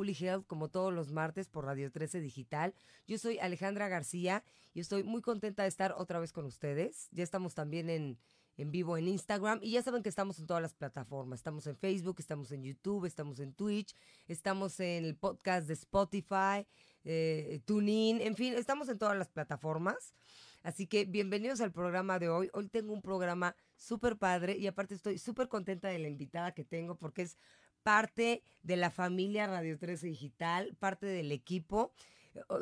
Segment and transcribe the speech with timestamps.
[0.00, 2.74] Holy Health como todos los martes por Radio 13 Digital.
[3.06, 4.42] Yo soy Alejandra García
[4.72, 7.08] y estoy muy contenta de estar otra vez con ustedes.
[7.12, 8.18] Ya estamos también en,
[8.56, 11.40] en vivo en Instagram y ya saben que estamos en todas las plataformas.
[11.40, 13.94] Estamos en Facebook, estamos en YouTube, estamos en Twitch,
[14.26, 16.66] estamos en el podcast de Spotify,
[17.04, 20.14] eh, TuneIn, en fin, estamos en todas las plataformas.
[20.62, 22.50] Así que bienvenidos al programa de hoy.
[22.52, 26.64] Hoy tengo un programa súper padre y aparte estoy súper contenta de la invitada que
[26.64, 27.38] tengo porque es
[27.82, 31.92] parte de la familia Radio 13 Digital, parte del equipo,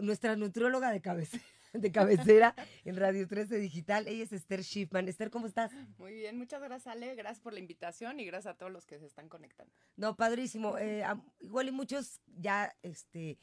[0.01, 1.43] nuestra nutrióloga de cabecera.
[1.75, 2.55] De cabecera
[2.87, 4.09] en Radio 13 Digital.
[4.09, 5.07] Ella es Esther Schiffman.
[5.07, 5.71] Esther, ¿cómo estás?
[5.99, 7.15] Muy bien, muchas gracias, Ale.
[7.15, 9.71] Gracias por la invitación y gracias a todos los que se están conectando.
[9.95, 10.79] No, padrísimo.
[10.79, 11.05] Eh,
[11.41, 13.37] igual y muchos ya este,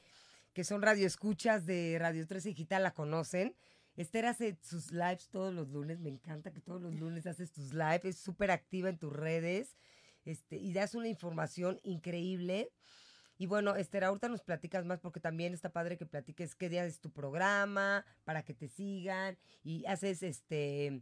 [0.53, 3.55] que son radioescuchas de Radio 13 Digital la conocen.
[3.95, 7.73] Esther hace sus lives todos los lunes, me encanta que todos los lunes haces tus
[7.73, 9.75] lives, es súper activa en tus redes
[10.25, 12.71] este, y das una información increíble.
[13.38, 16.85] Y bueno, Esther, ahorita nos platicas más porque también está padre que platiques qué día
[16.85, 21.02] es tu programa, para que te sigan y haces este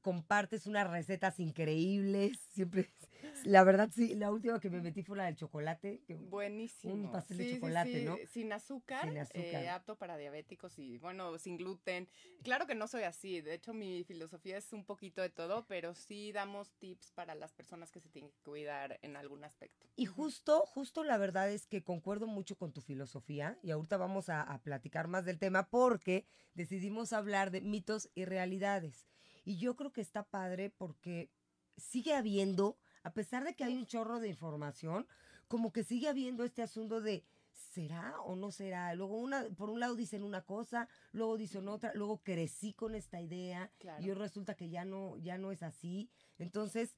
[0.00, 2.88] compartes unas recetas increíbles, siempre,
[3.44, 6.02] la verdad sí, la última que me metí fue la del chocolate.
[6.08, 6.94] Buenísimo.
[6.94, 8.16] Un pastel de chocolate, ¿no?
[8.30, 9.62] Sin azúcar, sin azúcar.
[9.62, 12.08] Eh, apto para diabéticos y bueno, sin gluten.
[12.42, 15.94] Claro que no soy así, de hecho mi filosofía es un poquito de todo, pero
[15.94, 19.86] sí damos tips para las personas que se tienen que cuidar en algún aspecto.
[19.96, 24.28] Y justo, justo la verdad es que concuerdo mucho con tu filosofía y ahorita vamos
[24.28, 29.06] a, a platicar más del tema porque decidimos hablar de mitos y realidades.
[29.44, 31.30] Y yo creo que está padre porque
[31.76, 35.06] sigue habiendo, a pesar de que hay un chorro de información,
[35.48, 38.94] como que sigue habiendo este asunto de ¿será o no será?
[38.94, 43.20] Luego una, por un lado dicen una cosa, luego dicen otra, luego crecí con esta
[43.20, 46.10] idea y hoy resulta que ya no, ya no es así.
[46.38, 46.96] Entonces,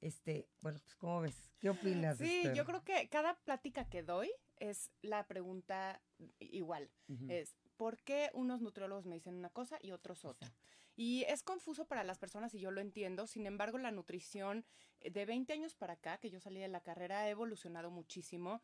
[0.00, 1.50] este, bueno, pues ¿cómo ves?
[1.60, 2.18] ¿Qué opinas?
[2.18, 6.00] Sí, yo creo que cada plática que doy es la pregunta
[6.38, 6.90] igual.
[7.28, 10.52] Es ¿por qué unos nutriólogos me dicen una cosa y otros otra?
[10.96, 13.26] Y es confuso para las personas y yo lo entiendo.
[13.28, 14.66] Sin embargo, la nutrición
[15.00, 18.60] eh, de 20 años para acá, que yo salí de la carrera, ha evolucionado muchísimo.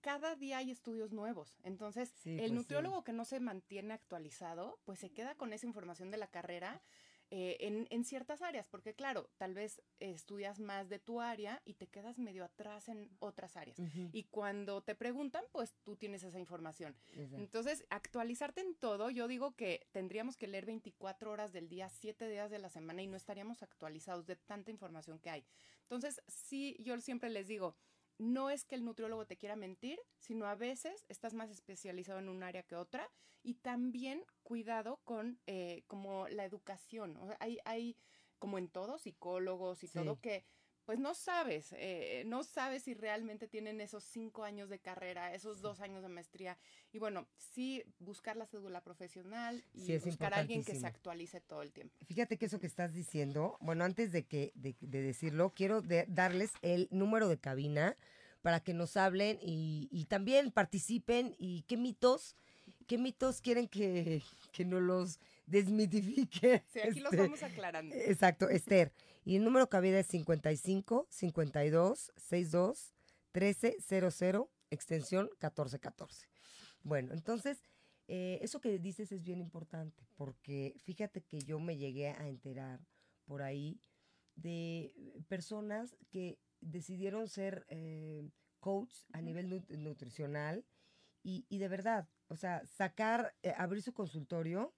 [0.00, 1.60] Cada día hay estudios nuevos.
[1.62, 6.10] Entonces, el pues nutriólogo que no se mantiene actualizado, pues se queda con esa información
[6.10, 6.82] de la carrera
[7.32, 11.74] eh, en, en, ciertas áreas, porque claro, tal vez estudias más de tu área y
[11.74, 13.78] te quedas medio atrás en otras áreas.
[14.12, 16.96] Y cuando te preguntan, pues tú tienes esa información.
[17.12, 22.28] Entonces, actualizarte en todo, yo digo que tendríamos que leer 24 horas del día, 7
[22.28, 25.44] días de la semana y no estaríamos actualizados de tanta información que hay.
[25.82, 27.76] Entonces, sí, yo siempre les digo,
[28.20, 32.28] no es que el nutriólogo te quiera mentir, sino a veces estás más especializado en
[32.28, 33.10] un área que otra
[33.42, 37.18] y también cuidado con eh, como la educación.
[37.40, 37.96] hay, hay,
[38.38, 40.44] como en todo, psicólogos y todo, que
[40.90, 45.60] pues no sabes, eh, no sabes si realmente tienen esos cinco años de carrera, esos
[45.60, 46.58] dos años de maestría.
[46.90, 51.62] Y bueno, sí buscar la cédula profesional y buscar a alguien que se actualice todo
[51.62, 51.94] el tiempo.
[52.06, 56.88] Fíjate que eso que estás diciendo, bueno, antes de que de, decirlo, quiero darles el
[56.90, 57.96] número de cabina
[58.42, 62.34] para que nos hablen y, y también participen y qué mitos,
[62.88, 66.64] qué mitos quieren que, que nos los desmitifique.
[66.72, 67.94] Sí, aquí los este, vamos aclarando.
[67.94, 68.92] Exacto, Esther.
[69.24, 72.94] Y el número cabida es 55 52 62
[73.32, 76.28] 1300, extensión 1414.
[76.82, 77.62] Bueno, entonces,
[78.08, 82.80] eh, eso que dices es bien importante, porque fíjate que yo me llegué a enterar
[83.26, 83.80] por ahí
[84.34, 88.28] de personas que decidieron ser eh,
[88.58, 90.64] coach a nivel nutricional
[91.22, 94.74] y, y, de verdad, o sea, sacar, eh, abrir su consultorio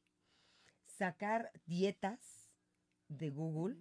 [1.03, 2.51] sacar dietas
[3.09, 3.77] de Google,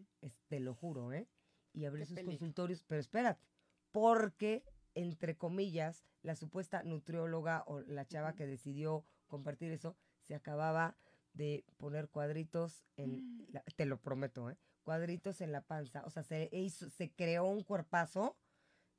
[0.47, 1.27] te lo juro, ¿eh?
[1.73, 3.45] Y abrir sus consultorios, pero espérate,
[3.91, 10.97] porque, entre comillas, la supuesta nutrióloga o la chava que decidió compartir eso, se acababa
[11.33, 13.47] de poner cuadritos en, mm.
[13.75, 14.57] te lo prometo, ¿eh?
[14.83, 18.37] Cuadritos en la panza, o sea, se hizo, se creó un cuerpazo,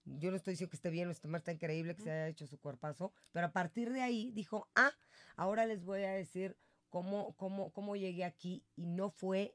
[0.05, 2.29] yo no estoy diciendo que esté bien o esté mal, está increíble que se haya
[2.29, 4.93] hecho su cuerpazo, pero a partir de ahí dijo, ah,
[5.37, 6.57] ahora les voy a decir
[6.89, 9.55] cómo, cómo, cómo llegué aquí y no fue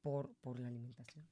[0.00, 1.28] por, por la alimentación.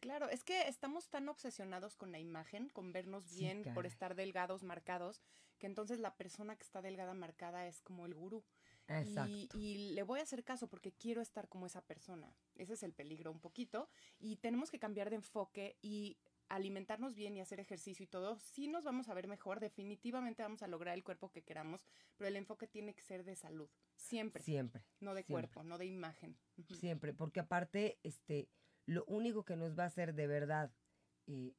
[0.00, 4.62] Claro, es que estamos tan obsesionados con la imagen, con vernos bien, por estar delgados,
[4.62, 5.22] marcados,
[5.58, 8.44] que entonces la persona que está delgada, marcada es como el gurú.
[9.04, 12.32] Y, y, le voy a hacer caso porque quiero estar como esa persona.
[12.54, 13.88] Ese es el peligro un poquito.
[14.20, 18.68] Y tenemos que cambiar de enfoque y alimentarnos bien y hacer ejercicio y todo, sí
[18.68, 21.84] nos vamos a ver mejor, definitivamente vamos a lograr el cuerpo que queramos,
[22.16, 24.42] pero el enfoque tiene que ser de salud, siempre.
[24.42, 24.84] Siempre.
[25.00, 26.36] No de cuerpo, no de imagen.
[26.78, 28.48] Siempre, porque aparte, este,
[28.86, 30.72] lo único que nos va a hacer de verdad
[31.26, 31.54] eh,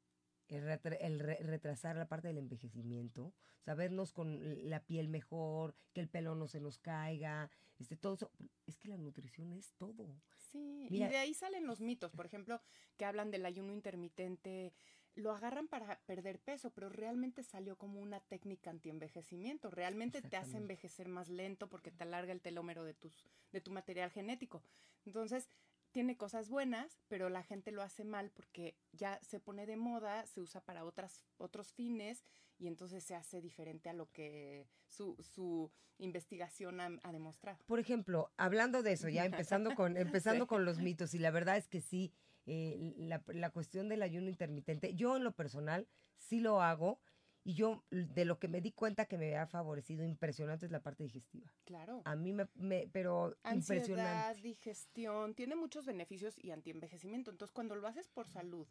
[0.47, 6.47] el, retrasar la parte del envejecimiento, sabernos con la piel mejor, que el pelo no
[6.47, 7.49] se nos caiga,
[7.79, 8.31] este, todo eso.
[8.65, 10.21] Es que la nutrición es todo.
[10.51, 12.61] Sí, y de ahí salen los mitos, por ejemplo,
[12.97, 14.73] que hablan del ayuno intermitente,
[15.15, 19.71] lo agarran para perder peso, pero realmente salió como una técnica antienvejecimiento.
[19.71, 23.71] Realmente te hace envejecer más lento porque te alarga el telómero de, tus, de tu
[23.71, 24.61] material genético.
[25.05, 25.49] Entonces,
[25.97, 30.27] tiene cosas buenas, pero la gente lo hace mal porque ya se pone de moda,
[30.27, 32.23] se usa para otras, otros fines
[32.59, 37.57] y entonces se hace diferente a lo que su, su investigación ha, demostrado.
[37.65, 41.57] Por ejemplo, hablando de eso, ya empezando con, empezando con los mitos, y la verdad
[41.57, 42.13] es que sí,
[42.45, 45.87] eh, la, la cuestión del ayuno intermitente, yo en lo personal
[46.19, 47.01] sí lo hago
[47.47, 50.83] y yo, de lo que me di cuenta que me ha favorecido impresionante es la
[50.83, 51.49] parte digestiva.
[51.63, 52.01] Claro.
[52.03, 54.41] A mí me, me pero Ansiedad, impresionante.
[54.41, 57.31] digestión, tiene muchos beneficios y antienvejecimiento.
[57.31, 58.67] Entonces, cuando lo haces por salud,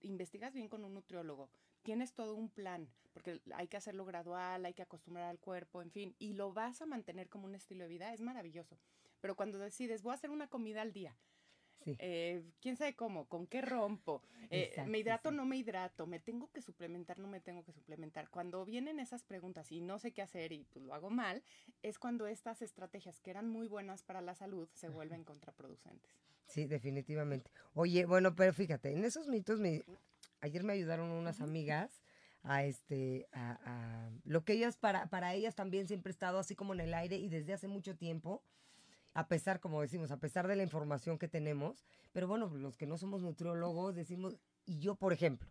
[0.00, 1.48] investigas bien con un nutriólogo,
[1.82, 5.90] tienes todo un plan, porque hay que hacerlo gradual, hay que acostumbrar al cuerpo, en
[5.90, 8.78] fin, y lo vas a mantener como un estilo de vida, es maravilloso.
[9.22, 11.16] Pero cuando decides, voy a hacer una comida al día,
[11.98, 16.20] eh, quién sabe cómo, con qué rompo, eh, me hidrato, o no me hidrato, me
[16.20, 18.28] tengo que suplementar, no me tengo que suplementar.
[18.30, 21.42] Cuando vienen esas preguntas y no sé qué hacer y pues lo hago mal,
[21.82, 26.10] es cuando estas estrategias que eran muy buenas para la salud se vuelven contraproducentes.
[26.46, 27.50] Sí, definitivamente.
[27.74, 29.84] Oye, bueno, pero fíjate, en esos mitos, me,
[30.40, 32.02] ayer me ayudaron unas amigas
[32.42, 36.54] a este a, a, lo que ellas para para ellas también siempre ha estado así
[36.54, 38.42] como en el aire y desde hace mucho tiempo
[39.14, 42.86] a pesar, como decimos, a pesar de la información que tenemos, pero bueno, los que
[42.86, 45.48] no somos nutriólogos decimos, y yo, por ejemplo,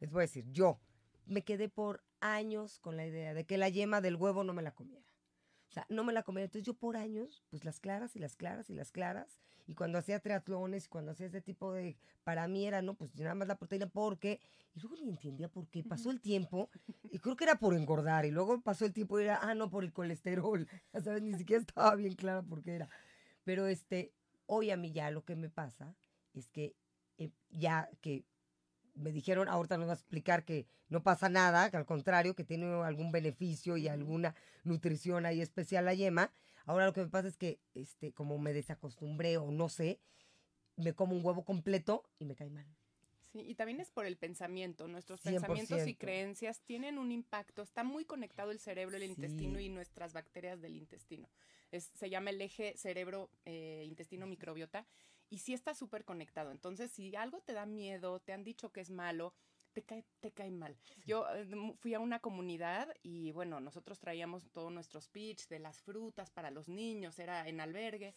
[0.00, 0.78] les voy a decir, yo
[1.26, 4.62] me quedé por años con la idea de que la yema del huevo no me
[4.62, 5.07] la comiera.
[5.68, 6.44] O sea, no me la comía.
[6.44, 9.38] Entonces yo por años, pues las claras y las claras y las claras.
[9.66, 11.98] Y cuando hacía triatlones y cuando hacía ese tipo de...
[12.24, 14.40] Para mí era, no, pues nada más la proteína porque...
[14.74, 15.84] Y luego ni entendía por qué.
[15.84, 16.70] Pasó el tiempo
[17.10, 18.24] y creo que era por engordar.
[18.24, 20.66] Y luego pasó el tiempo y era, ah, no, por el colesterol.
[20.94, 22.88] Ya sabes, ni siquiera estaba bien clara por qué era.
[23.44, 24.14] Pero este,
[24.46, 25.94] hoy a mí ya lo que me pasa
[26.32, 26.74] es que
[27.18, 28.24] eh, ya que
[28.98, 32.44] me dijeron, ahorita nos va a explicar que no pasa nada, que al contrario, que
[32.44, 34.34] tiene algún beneficio y alguna
[34.64, 36.32] nutrición ahí especial la yema.
[36.66, 40.00] Ahora lo que me pasa es que, este, como me desacostumbré o no sé,
[40.76, 42.66] me como un huevo completo y me cae mal.
[43.32, 44.88] Sí, y también es por el pensamiento.
[44.88, 47.60] Nuestros pensamientos y creencias tienen un impacto.
[47.62, 51.28] Está muy conectado el cerebro, el intestino y nuestras bacterias del intestino.
[51.70, 54.86] Es, se llama el eje cerebro-intestino-microbiota
[55.30, 56.50] y sí está súper conectado.
[56.50, 59.34] Entonces, si algo te da miedo, te han dicho que es malo,
[59.72, 60.76] te cae, te cae mal.
[61.06, 61.46] Yo eh,
[61.78, 66.50] fui a una comunidad y bueno, nosotros traíamos todo nuestro speech de las frutas para
[66.50, 68.14] los niños, era en albergue.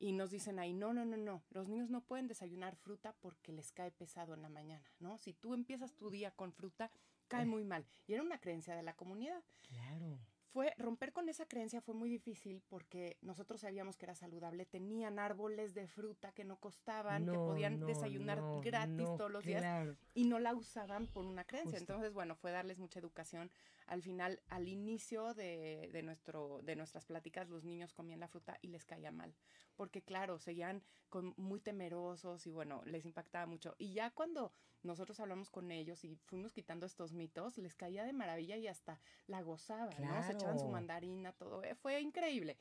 [0.00, 3.52] Y nos dicen ahí, no, no, no, no, los niños no pueden desayunar fruta porque
[3.52, 5.18] les cae pesado en la mañana, ¿no?
[5.18, 6.92] Si tú empiezas tu día con fruta,
[7.26, 7.46] cae eh.
[7.46, 7.84] muy mal.
[8.06, 9.42] Y era una creencia de la comunidad.
[9.62, 10.20] Claro
[10.52, 15.18] fue romper con esa creencia fue muy difícil porque nosotros sabíamos que era saludable, tenían
[15.18, 20.38] árboles de fruta que no costaban, que podían desayunar gratis todos los días y no
[20.38, 21.78] la usaban por una creencia.
[21.78, 23.50] Entonces, bueno, fue darles mucha educación.
[23.86, 28.58] Al final, al inicio de, de, nuestro, de nuestras pláticas, los niños comían la fruta
[28.60, 29.34] y les caía mal,
[29.76, 33.74] porque claro, seguían con, muy temerosos y bueno, les impactaba mucho.
[33.78, 34.52] Y ya cuando
[34.82, 39.00] nosotros hablamos con ellos y fuimos quitando estos mitos, les caía de maravilla y hasta
[39.26, 40.22] la gozaban, ¿no?
[40.22, 41.62] Se echaban su mandarina, todo.
[41.64, 42.58] Eh, fue increíble.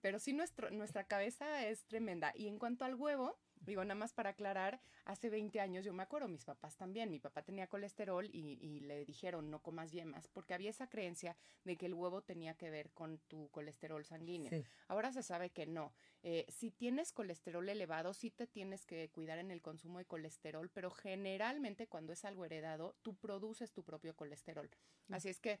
[0.00, 2.32] Pero sí, nuestro, nuestra cabeza es tremenda.
[2.34, 6.02] Y en cuanto al huevo, Digo, nada más para aclarar, hace 20 años yo me
[6.02, 10.28] acuerdo, mis papás también, mi papá tenía colesterol y, y, le dijeron no comas yemas,
[10.28, 14.50] porque había esa creencia de que el huevo tenía que ver con tu colesterol sanguíneo.
[14.88, 15.92] Ahora se sabe que no.
[16.22, 20.70] Eh, si tienes colesterol elevado, sí te tienes que cuidar en el consumo de colesterol,
[20.70, 24.70] pero generalmente cuando es algo heredado, tú produces tu propio colesterol.
[25.08, 25.14] Mm.
[25.14, 25.60] Así es que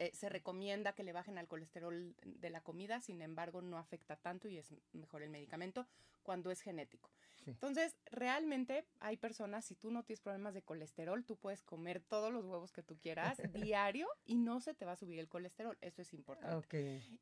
[0.00, 4.16] eh, se recomienda que le bajen al colesterol de la comida, sin embargo no afecta
[4.16, 5.86] tanto y es mejor el medicamento
[6.22, 7.10] cuando es genético.
[7.46, 12.32] Entonces, realmente hay personas, si tú no tienes problemas de colesterol, tú puedes comer todos
[12.32, 13.38] los huevos que tú quieras
[13.74, 15.76] diario y no se te va a subir el colesterol.
[15.82, 16.56] Eso es importante.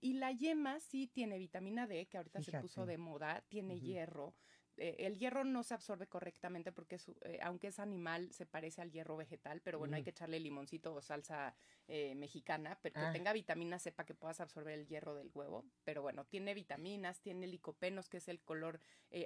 [0.00, 4.34] Y la yema sí tiene vitamina D, que ahorita se puso de moda, tiene hierro,
[4.78, 8.90] eh, el hierro no se absorbe correctamente porque eh, aunque es animal se parece al
[8.90, 11.54] hierro vegetal, pero bueno, hay que echarle limoncito o salsa
[11.86, 13.12] eh, mexicana, pero que ah.
[13.12, 15.64] tenga vitamina C para que puedas absorber el hierro del huevo.
[15.84, 18.80] Pero bueno, tiene vitaminas, tiene licopenos, que es el color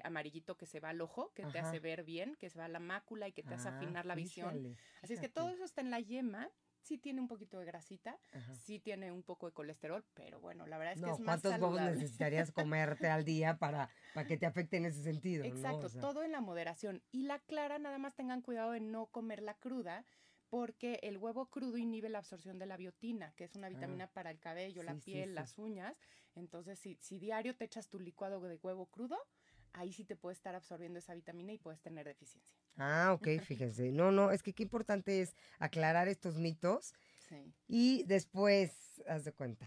[0.05, 2.69] amarillito que se va al ojo, que te hace ver bien, que se va a
[2.69, 4.77] la mácula y que te hace ah, afinar la visión.
[5.03, 6.51] Así es que todo eso está en la yema
[6.83, 8.19] sí tiene un poquito de grasita,
[8.53, 11.61] sí tiene un poco de colesterol, pero bueno, la verdad es que es más ¿Cuántos
[11.61, 15.45] huevos necesitarías comerte al día para, para que te afecte en ese sentido?
[15.45, 17.03] Exacto, todo en la moderación.
[17.11, 20.05] Y la clara, nada más tengan cuidado de no comerla cruda,
[20.51, 24.31] porque el huevo crudo inhibe la absorción de la biotina, que es una vitamina para
[24.31, 25.97] el cabello, la piel, las uñas.
[26.35, 29.17] Entonces, si, si diario te echas tu licuado de huevo crudo,
[29.73, 32.57] ahí sí te puede estar absorbiendo esa vitamina y puedes tener deficiencia.
[32.77, 33.93] Ah, ok, fíjense.
[33.93, 36.95] No, no, es que qué importante es aclarar estos mitos.
[37.29, 37.53] Sí.
[37.69, 39.67] Y después, haz de cuenta,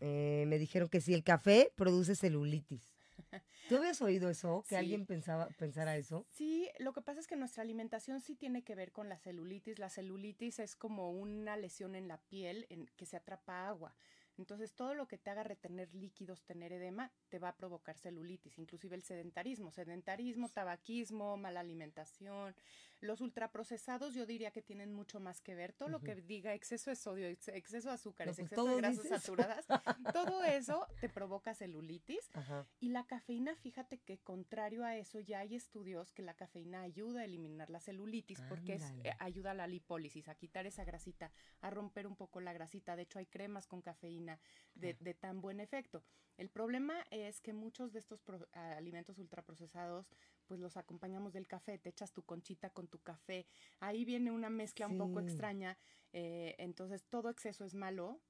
[0.00, 2.94] eh, me dijeron que si el café produce celulitis.
[3.68, 4.64] ¿Tú habías oído eso?
[4.68, 6.26] ¿Que alguien pensaba, pensara eso?
[6.30, 9.78] Sí, lo que pasa es que nuestra alimentación sí tiene que ver con la celulitis.
[9.78, 13.94] La celulitis es como una lesión en la piel en que se atrapa agua.
[14.38, 18.58] Entonces, todo lo que te haga retener líquidos, tener edema, te va a provocar celulitis,
[18.58, 19.70] inclusive el sedentarismo.
[19.70, 22.54] Sedentarismo, tabaquismo, mala alimentación,
[23.02, 25.72] los ultraprocesados yo diría que tienen mucho más que ver.
[25.72, 29.66] Todo lo que diga exceso de sodio, exceso de azúcares, pues, exceso de grasas saturadas,
[30.12, 32.30] todo eso te provoca celulitis.
[32.80, 37.20] Y la cafeína, fíjate que contrario a eso, ya hay estudios que la cafeína ayuda
[37.20, 41.70] a eliminar la celulitis porque eh, ayuda a la lipólisis, a quitar esa grasita, a
[41.70, 42.96] romper un poco la grasita.
[42.96, 44.40] De hecho, hay cremas con cafeína
[44.74, 46.04] de, de tan buen efecto.
[46.36, 50.10] El problema es que muchos de estos alimentos ultraprocesados,
[50.52, 53.46] pues los acompañamos del café, te echas tu conchita con tu café,
[53.80, 55.78] ahí viene una mezcla un poco extraña,
[56.12, 58.20] eh, entonces todo exceso es malo,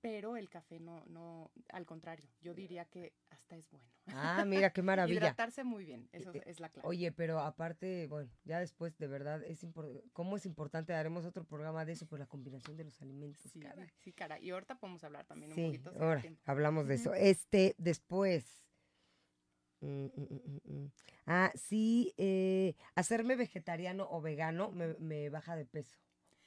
[0.00, 3.90] pero el café no, no, al contrario, yo diría que hasta es bueno.
[4.06, 5.18] Ah, mira, qué maravilla.
[5.18, 6.86] Hidratarse muy bien, eso eh, es la clave.
[6.86, 9.66] Oye, pero aparte, bueno, ya después, de verdad, es
[10.12, 13.58] cómo es importante, haremos otro programa de eso, por la combinación de los alimentos, sí,
[13.58, 13.84] cara.
[13.96, 15.90] Sí, cara, y ahorita podemos hablar también un poquito.
[15.90, 17.14] Sí, ahora hablamos de eso.
[17.14, 18.67] Este, después...
[19.80, 20.92] Mm, mm, mm,
[21.26, 25.98] ah, sí, eh, hacerme vegetariano o vegano me baja de peso.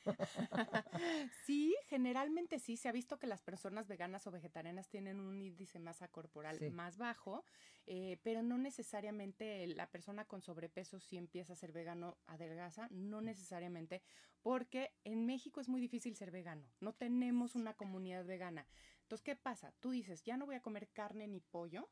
[1.46, 2.78] sí, generalmente sí.
[2.78, 6.98] Se ha visto que las personas veganas o vegetarianas tienen un índice masa corporal más
[6.98, 7.44] bajo,
[7.88, 13.22] eh, pero no necesariamente la persona con sobrepeso si empieza a ser vegano adelgaza, no
[13.22, 14.02] necesariamente,
[14.42, 16.66] porque en México es muy difícil ser vegano.
[16.80, 18.68] No tenemos una comunidad vegana.
[19.04, 19.74] Entonces, ¿qué pasa?
[19.80, 21.90] Tú dices, ya no voy a comer carne ni pollo.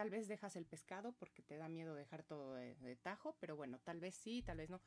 [0.00, 3.78] Tal vez dejas el pescado porque te da miedo dejar todo de tajo, pero bueno,
[3.80, 4.80] tal vez sí, tal vez no.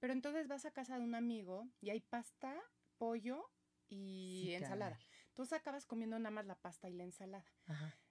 [0.00, 2.52] Pero entonces vas a casa de un amigo y hay pasta,
[2.98, 3.48] pollo
[3.86, 4.98] y ensalada.
[5.28, 7.46] Entonces acabas comiendo nada más la pasta y la ensalada.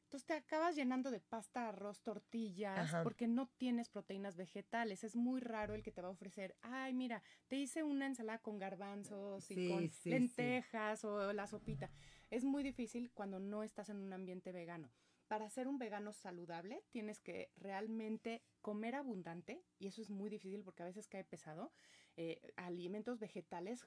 [0.03, 5.03] Entonces te acabas llenando de pasta, arroz, tortillas, porque no tienes proteínas vegetales.
[5.03, 8.39] Es muy raro el que te va a ofrecer, ay, mira, te hice una ensalada
[8.39, 11.91] con garbanzos y con lentejas o la sopita.
[12.29, 14.89] Es muy difícil cuando no estás en un ambiente vegano
[15.27, 20.63] para ser un vegano saludable tienes que realmente comer abundante, y eso es muy difícil
[20.63, 21.71] porque a veces cae pesado,
[22.17, 23.85] eh, alimentos vegetales,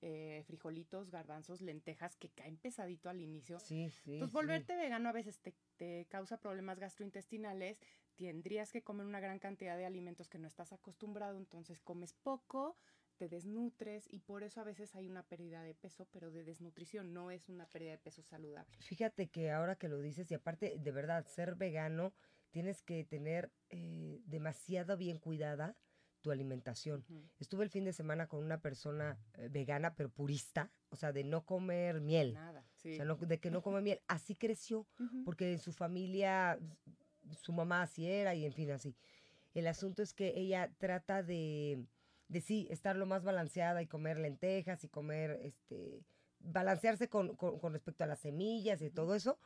[0.00, 3.58] eh, frijolitos, garbanzos, lentejas, que caen pesadito al inicio.
[3.58, 7.80] Sí, sí, Entonces, volverte vegano a veces te, te causa problemas gastrointestinales,
[8.16, 12.76] tendrías que comer una gran cantidad de alimentos que no estás acostumbrado, entonces comes poco,
[13.16, 17.12] te desnutres y por eso a veces hay una pérdida de peso, pero de desnutrición,
[17.12, 18.76] no es una pérdida de peso saludable.
[18.80, 22.12] Fíjate que ahora que lo dices, y aparte de verdad, ser vegano,
[22.50, 25.76] tienes que tener eh, demasiado bien cuidada
[26.20, 27.04] tu alimentación.
[27.38, 31.22] Estuve el fin de semana con una persona eh, vegana, pero purista, o sea, de
[31.22, 32.34] no comer miel.
[32.34, 32.94] Nada, sí.
[32.94, 34.00] O sea, de que no come miel.
[34.08, 34.86] Así creció,
[35.24, 36.58] porque en su familia,
[37.42, 38.96] su mamá así era y en fin, así.
[39.54, 41.86] El asunto es que ella trata de
[42.28, 46.04] de sí, estar lo más balanceada y comer lentejas y comer, este,
[46.40, 49.38] balancearse con, con, respecto a las semillas y todo eso,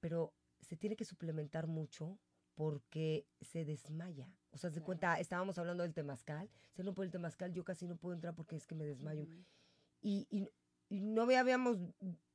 [0.00, 2.18] pero se tiene que suplementar mucho
[2.54, 4.28] porque se desmaya.
[4.50, 7.86] O sea, se cuenta, estábamos hablando del temazcal, si no puedo el temazcal, yo casi
[7.86, 9.26] no puedo entrar porque es que me desmayo.
[10.02, 10.50] y, y,
[10.88, 11.78] y, no habíamos,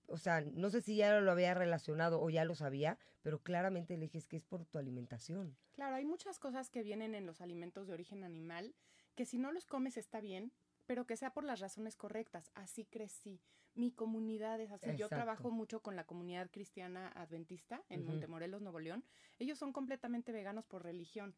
[0.07, 3.97] o sea, no sé si ya lo había relacionado o ya lo sabía, pero claramente
[3.97, 5.57] le dije, es que es por tu alimentación.
[5.73, 8.73] Claro, hay muchas cosas que vienen en los alimentos de origen animal
[9.15, 10.51] que si no los comes está bien,
[10.85, 12.51] pero que sea por las razones correctas.
[12.53, 13.41] Así crecí.
[13.73, 14.95] Mi comunidad es así.
[14.95, 19.03] Yo trabajo mucho con la comunidad cristiana adventista en Montemorelos, Nuevo León.
[19.39, 21.35] Ellos son completamente veganos por religión.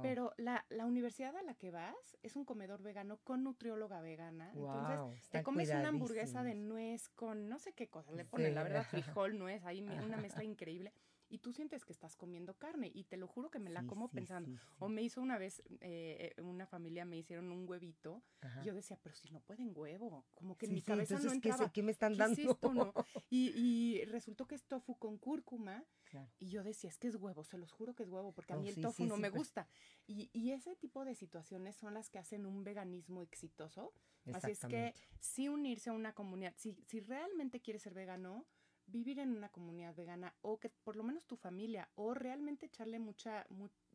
[0.00, 4.50] Pero la, la, universidad a la que vas es un comedor vegano con nutrióloga vegana.
[4.54, 8.10] Entonces, te comes una hamburguesa de nuez con no sé qué cosa.
[8.12, 10.94] Le ponen, la verdad, frijol, nuez, ahí una mezcla increíble
[11.28, 14.08] y tú sientes que estás comiendo carne y te lo juro que me la como
[14.10, 14.58] pensando.
[14.78, 18.22] o me hizo una vez, eh, una familia me hicieron un huevito
[18.62, 21.72] y yo decía, pero si no pueden huevo, como que en mi cabeza no entraba.
[21.72, 22.34] ¿qué, me están dando?
[23.30, 25.84] Y, y, resultó que es tofu con cúrcuma
[26.38, 28.56] y yo decía, es que es huevo, se los juro que es huevo, porque a
[28.56, 29.40] mí el tofu no me pues.
[29.40, 29.68] gusta.
[30.06, 33.92] Y, y ese tipo de situaciones son las que hacen un veganismo exitoso.
[34.32, 38.46] Así es que sí unirse a una comunidad, si, si realmente quieres ser vegano,
[38.86, 42.98] vivir en una comunidad vegana o que por lo menos tu familia o realmente echarle
[42.98, 43.46] mucha,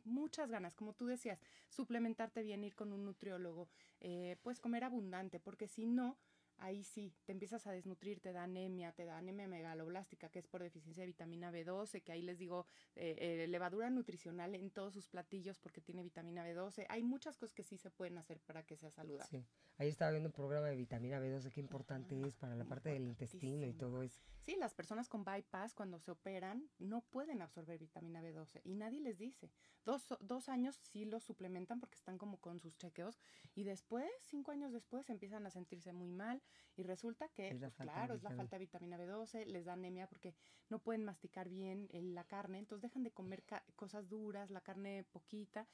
[0.03, 3.69] muchas ganas, como tú decías, suplementarte bien, ir con un nutriólogo,
[3.99, 6.17] eh, pues comer abundante, porque si no,
[6.59, 10.47] ahí sí, te empiezas a desnutrir, te da anemia, te da anemia megaloblástica, que es
[10.47, 14.93] por deficiencia de vitamina B12, que ahí les digo, eh, eh, levadura nutricional en todos
[14.93, 16.85] sus platillos porque tiene vitamina B12.
[16.89, 19.29] Hay muchas cosas que sí se pueden hacer para que sea saludable.
[19.29, 19.45] Sí,
[19.77, 23.03] ahí estaba viendo un programa de vitamina B12, qué importante es para la parte del
[23.03, 24.21] intestino y todo eso.
[24.45, 28.99] Sí, las personas con bypass cuando se operan no pueden absorber vitamina B12 y nadie
[28.99, 29.51] les dice.
[29.85, 33.19] Dos, dos años sí lo suplementan porque están como con sus chequeos
[33.55, 36.41] y después, cinco años después, empiezan a sentirse muy mal
[36.75, 40.35] y resulta que, pues, claro, es la falta de vitamina B12, les da anemia porque
[40.69, 43.43] no pueden masticar bien la carne, entonces dejan de comer
[43.75, 45.67] cosas duras, la carne poquita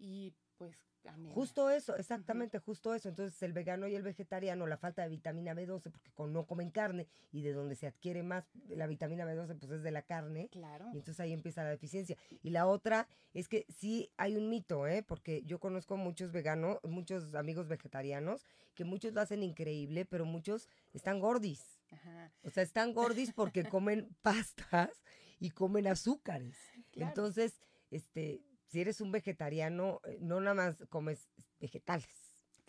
[0.00, 0.90] y pues
[1.32, 3.08] Justo eso, exactamente, justo eso.
[3.08, 7.08] Entonces el vegano y el vegetariano, la falta de vitamina B12, porque no comen carne
[7.32, 10.48] y de donde se adquiere más la vitamina B12, pues es de la carne.
[10.50, 10.90] Claro.
[10.92, 12.16] Y entonces ahí empieza la deficiencia.
[12.42, 15.02] Y la otra es que sí hay un mito, ¿eh?
[15.02, 20.68] Porque yo conozco muchos veganos, muchos amigos vegetarianos, que muchos lo hacen increíble, pero muchos
[20.92, 21.80] están gordis.
[21.90, 22.32] Ajá.
[22.42, 25.02] O sea, están gordis porque comen pastas
[25.38, 26.56] y comen azúcares.
[26.92, 27.58] Entonces,
[27.90, 32.19] este, si eres un vegetariano, eh, no nada más comes vegetales.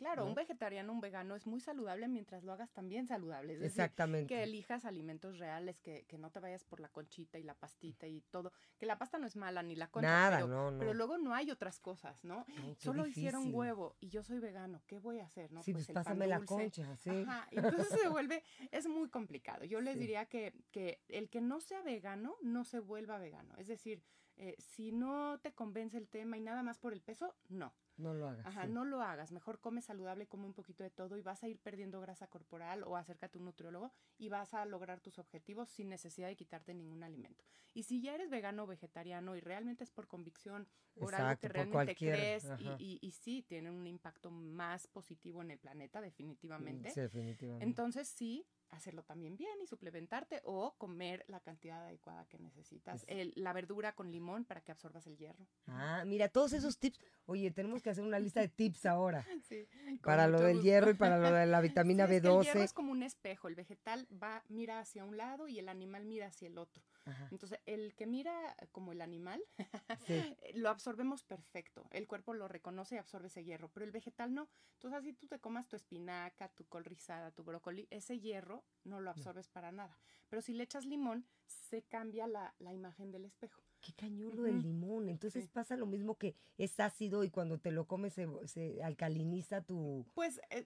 [0.02, 3.54] Claro, un vegetariano, un vegano es muy saludable mientras lo hagas también saludable.
[3.54, 4.34] Es Exactamente.
[4.34, 8.08] que elijas alimentos reales, que, que, no te vayas por la conchita y la pastita
[8.08, 8.52] y todo.
[8.80, 10.10] Que la pasta no es mala ni la concha.
[10.10, 10.80] Nada, pero, no, no.
[10.80, 12.48] pero luego no hay otras cosas, ¿no?
[12.80, 14.82] Solo hicieron huevo y yo soy vegano.
[14.88, 15.52] ¿Qué voy a hacer?
[15.52, 15.62] ¿no?
[15.62, 17.12] Sí, pues, pues pásame la concha, sí.
[17.12, 19.66] Ajá, entonces se vuelve, es muy complicado.
[19.66, 23.54] Yo les diría que, que el que no sea vegano, no se vuelva vegano.
[23.60, 24.02] Es decir,
[24.38, 27.76] eh, si no te convence el tema y nada más por el peso, no.
[28.02, 28.46] No lo hagas.
[28.46, 29.32] Ajá, no lo hagas.
[29.32, 32.84] Mejor come saludable, come un poquito de todo y vas a ir perdiendo grasa corporal
[32.84, 36.74] o acércate a un nutriólogo y vas a lograr tus objetivos sin necesidad de quitarte
[36.74, 37.46] ningún alimento.
[37.74, 40.68] Y si ya eres vegano o vegetariano y realmente es por convicción,
[41.00, 45.60] por algo que realmente crees y, y, sí tiene un impacto más positivo en el
[45.60, 46.90] planeta, definitivamente.
[46.92, 47.64] Sí, definitivamente.
[47.64, 53.04] Entonces sí, hacerlo también bien y suplementarte o comer la cantidad adecuada que necesitas.
[53.08, 55.46] El, la verdura con limón para que absorbas el hierro.
[55.68, 57.00] Ah, mira, todos esos tips.
[57.26, 59.26] Oye, tenemos que hacer una lista de tips ahora.
[59.52, 59.68] Sí,
[60.04, 62.40] para lo del hierro y para lo de la vitamina B12.
[62.40, 63.48] el hierro es como un espejo.
[63.48, 66.84] El vegetal va, mira hacia un lado y el animal mira hacia el otro.
[67.32, 69.42] Entonces, el que mira como el animal,
[70.56, 71.88] lo absorbemos perfecto.
[71.92, 74.50] El cuerpo lo reconoce y absorbe ese hierro, pero el vegetal no.
[74.74, 79.00] Entonces, así tú te comas tu espinaca, tu col rizada, tu brócoli, ese hierro no
[79.00, 79.98] lo absorbes para nada.
[80.30, 83.62] Pero si le echas limón, se cambia la, imagen del espejo.
[83.82, 85.10] Qué cañulo el limón.
[85.10, 90.06] Entonces pasa lo mismo que es ácido y cuando te lo comes se, alcaliniza tu...
[90.14, 90.40] Pues...
[90.50, 90.66] Eh,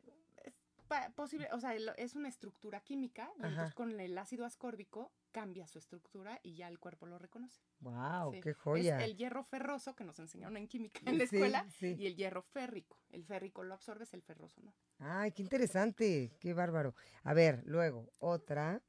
[1.16, 6.40] posible, o sea, es una estructura química, entonces con el ácido ascórbico cambia su estructura
[6.44, 7.62] y ya el cuerpo lo reconoce.
[7.80, 8.40] ¡Wow!
[8.42, 9.00] ¡Qué joya!
[9.00, 12.42] Es el hierro ferroso que nos enseñaron en química en la escuela y el hierro
[12.42, 12.98] férrico.
[13.10, 14.74] El férrico lo absorbes, el ferroso no.
[15.00, 16.38] ¡Ay, qué interesante!
[16.40, 16.96] ¡Qué bárbaro!
[17.24, 18.82] A ver, luego, otra.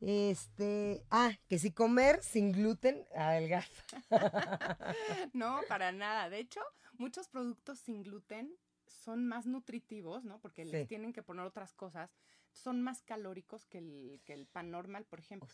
[0.00, 3.82] Este, ah, que si comer sin gluten adelgaza.
[5.34, 6.30] no, para nada.
[6.30, 6.60] De hecho,
[6.94, 8.56] muchos productos sin gluten
[9.00, 10.38] son más nutritivos, ¿no?
[10.40, 12.14] Porque les tienen que poner otras cosas.
[12.52, 15.48] Son más calóricos que el, que el pan normal, por ejemplo.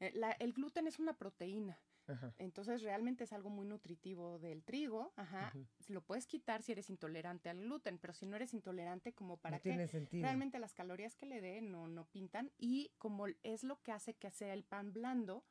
[0.00, 1.80] Eh, el gluten es una proteína.
[2.38, 5.52] Entonces realmente es algo muy nutritivo del trigo, ajá.
[5.86, 9.58] Lo puedes quitar si eres intolerante al gluten, pero si no eres intolerante, como para
[9.58, 10.24] no tiene sentido.
[10.24, 14.14] realmente las calorías que le dé no, no pintan y como es lo que hace
[14.14, 15.44] que sea el pan blando,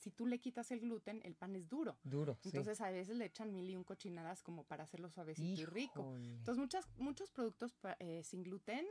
[0.00, 1.98] si tú le quitas el gluten, el pan es duro.
[2.02, 2.38] Duro.
[2.44, 6.14] Entonces a veces le echan mil y un cochinadas como para hacerlo suavecito y rico.
[6.16, 8.86] Entonces muchas, muchos productos eh, sin gluten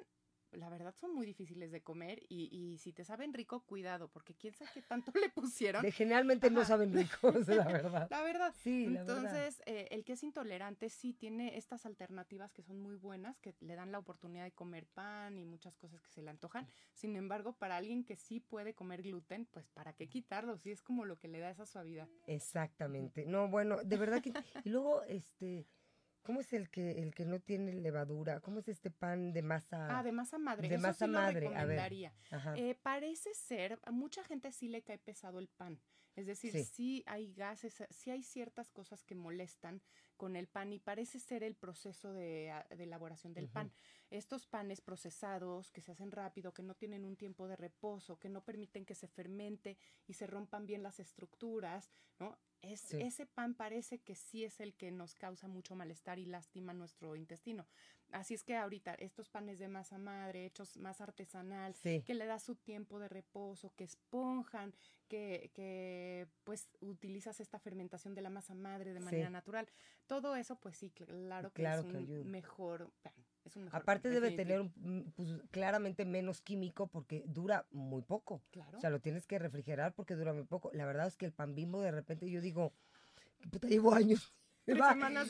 [0.52, 4.34] la verdad son muy difíciles de comer y, y, si te saben rico, cuidado, porque
[4.36, 5.84] quién sabe qué tanto le pusieron.
[5.92, 8.08] generalmente no saben ricos, la verdad.
[8.12, 8.54] la verdad.
[8.62, 13.40] Sí, Entonces, eh, el que es intolerante sí tiene estas alternativas que son muy buenas,
[13.40, 16.68] que le dan la oportunidad de comer pan y muchas cosas que se le antojan.
[16.94, 20.58] Sin embargo, para alguien que sí puede comer gluten, pues ¿para qué quitarlo?
[20.58, 22.08] Sí, es como lo que le da esa suavidad.
[22.28, 23.26] Exactamente.
[23.26, 24.34] No, bueno, de verdad que...
[24.64, 25.68] Y luego, este
[26.30, 28.39] ¿Cómo es el que el que no tiene levadura?
[28.39, 29.98] ¿Cómo es este pan de masa?
[29.98, 30.70] Ah, de masa madre.
[30.70, 31.42] De masa sí madre.
[31.42, 32.13] Lo recomendaría.
[32.56, 35.82] Eh, parece ser, a mucha gente sí le cae pesado el pan.
[36.15, 37.04] Es decir, sí.
[37.08, 39.82] hay gases, sí hay ciertas cosas que molestan
[40.18, 43.72] con el pan y parece ser el proceso de, elaboración del pan.
[44.12, 48.30] estos panes procesados que se hacen rápido, que no tienen un tiempo de reposo, que
[48.30, 51.89] no permiten que se fermente y se rompan bien las estructuras,
[52.20, 52.38] ¿no?
[52.62, 56.74] Es, Ese pan parece que sí es el que nos causa mucho malestar y lastima
[56.74, 57.67] nuestro intestino.
[58.12, 62.39] Así es que ahorita estos panes de masa madre, hechos más artesanal, que le da
[62.39, 64.74] su tiempo de reposo, que esponjan,
[65.08, 69.69] que, que pues utilizas esta fermentación de la masa madre de manera natural.
[70.08, 73.13] Todo eso, pues sí, claro que es un mejor pan.
[73.72, 74.70] Aparte debe tener
[75.16, 78.42] pues, claramente menos químico porque dura muy poco.
[78.74, 80.72] O sea, lo tienes que refrigerar porque dura muy poco.
[80.74, 82.74] La verdad es que el pan bimbo de repente yo digo,
[83.52, 84.34] puta, llevo años.
[84.66, 85.28] Lleva semanas,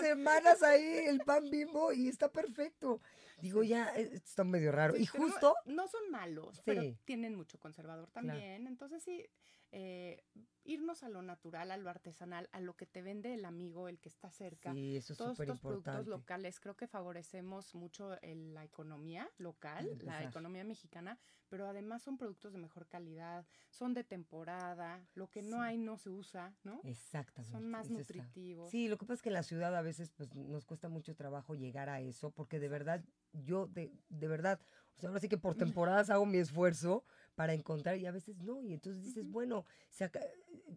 [0.00, 3.00] semanas ahí el pan bimbo y está perfecto.
[3.40, 4.96] Digo, ya, eh, está medio raro.
[4.96, 5.54] y justo...
[5.64, 8.66] No, son malos, pero tienen mucho conservador también.
[8.66, 9.24] Entonces sí,
[9.72, 10.24] eh,
[10.64, 13.98] irnos a lo natural, a lo artesanal, a lo que te vende el amigo, el
[13.98, 14.72] que está cerca.
[14.72, 20.24] Sí, eso es Todos estos productos locales, creo que favorecemos mucho la economía local, la
[20.24, 25.62] economía mexicana, pero además son productos de mejor calidad, son de temporada, lo que no
[25.62, 26.80] hay no se usa, ¿no?
[26.84, 27.52] Exactamente.
[27.52, 28.70] Son más nutritivos.
[28.70, 31.54] Sí, lo que pasa es que la ciudad a veces pues nos cuesta mucho trabajo
[31.54, 34.60] llegar a eso, porque de verdad, yo de, de verdad,
[34.96, 37.04] o sea, ahora sí que por temporadas hago mi esfuerzo
[37.40, 38.60] para encontrar y a veces no.
[38.60, 40.10] Y entonces dices, bueno, se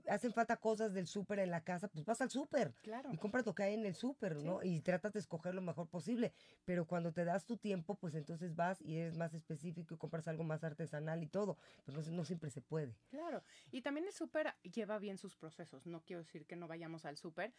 [0.07, 3.09] hacen falta cosas del súper en la casa, pues vas al súper claro.
[3.11, 4.63] y compras lo que hay en el súper, ¿no?
[4.63, 6.31] Y tratas de escoger lo mejor posible.
[6.63, 10.29] Pero cuando te das tu tiempo, pues entonces vas y eres más específico y compras
[10.29, 11.57] algo más artesanal y todo.
[11.85, 12.95] Pero no, no siempre se puede.
[13.09, 13.43] Claro.
[13.69, 15.85] Y también el súper lleva bien sus procesos.
[15.85, 17.53] No quiero decir que no vayamos al súper,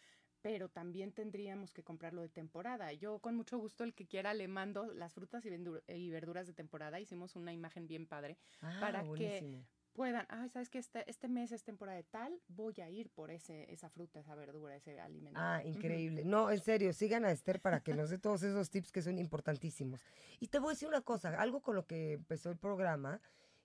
[0.45, 2.93] pero también tendríamos que comprarlo de temporada.
[2.93, 7.01] Yo con mucho gusto el que quiera le mando las frutas y, verduras de temporada.
[7.01, 11.53] Hicimos una imagen bien padre ah, para que puedan, ay, sabes que este, este mes
[11.53, 15.41] es temporada de tal, voy a ir por ese, esa fruta, esa verdura, ese alimento.
[15.41, 16.25] Ah, increíble.
[16.25, 19.19] No, en serio, sigan a Esther para que nos dé todos esos tips que son
[19.19, 20.01] importantísimos.
[20.41, 23.21] Y te voy a decir una cosa, algo con lo que empezó el programa,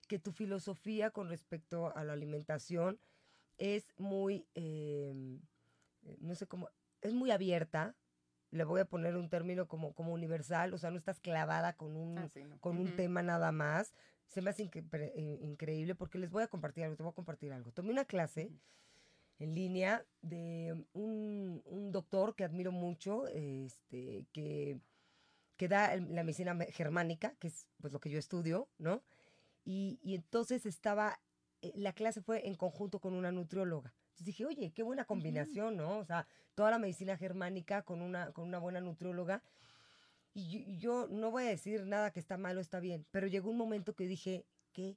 [0.06, 2.98] que tu filosofía con respecto a la alimentación
[3.58, 5.40] es muy, em,
[6.18, 6.68] no sé cómo,
[7.02, 7.94] es muy abierta,
[8.50, 11.96] le voy a poner un término como, como universal, o sea, no estás clavada con
[11.96, 13.94] un, ah, con un tema nada más,
[14.30, 17.52] se me hace eh, increíble porque les voy a compartir algo, te voy a compartir
[17.52, 17.72] algo.
[17.72, 18.52] Tomé una clase
[19.40, 24.78] en línea de un, doctor que admiro mucho, este, que,
[25.56, 29.02] que da la medicina germánica, que es pues lo que yo estudio, ¿no?
[29.64, 31.20] Y, entonces estaba,
[31.62, 33.92] eh, la clase fue en conjunto con una nutrióloga.
[34.10, 35.98] Entonces dije, oye, qué buena combinación, ¿no?
[35.98, 39.42] O sea, toda la medicina germánica con una, con una buena nutrióloga.
[40.32, 43.50] Y yo, no voy a decir nada que está mal o está bien, pero llegó
[43.50, 44.96] un momento que dije, qué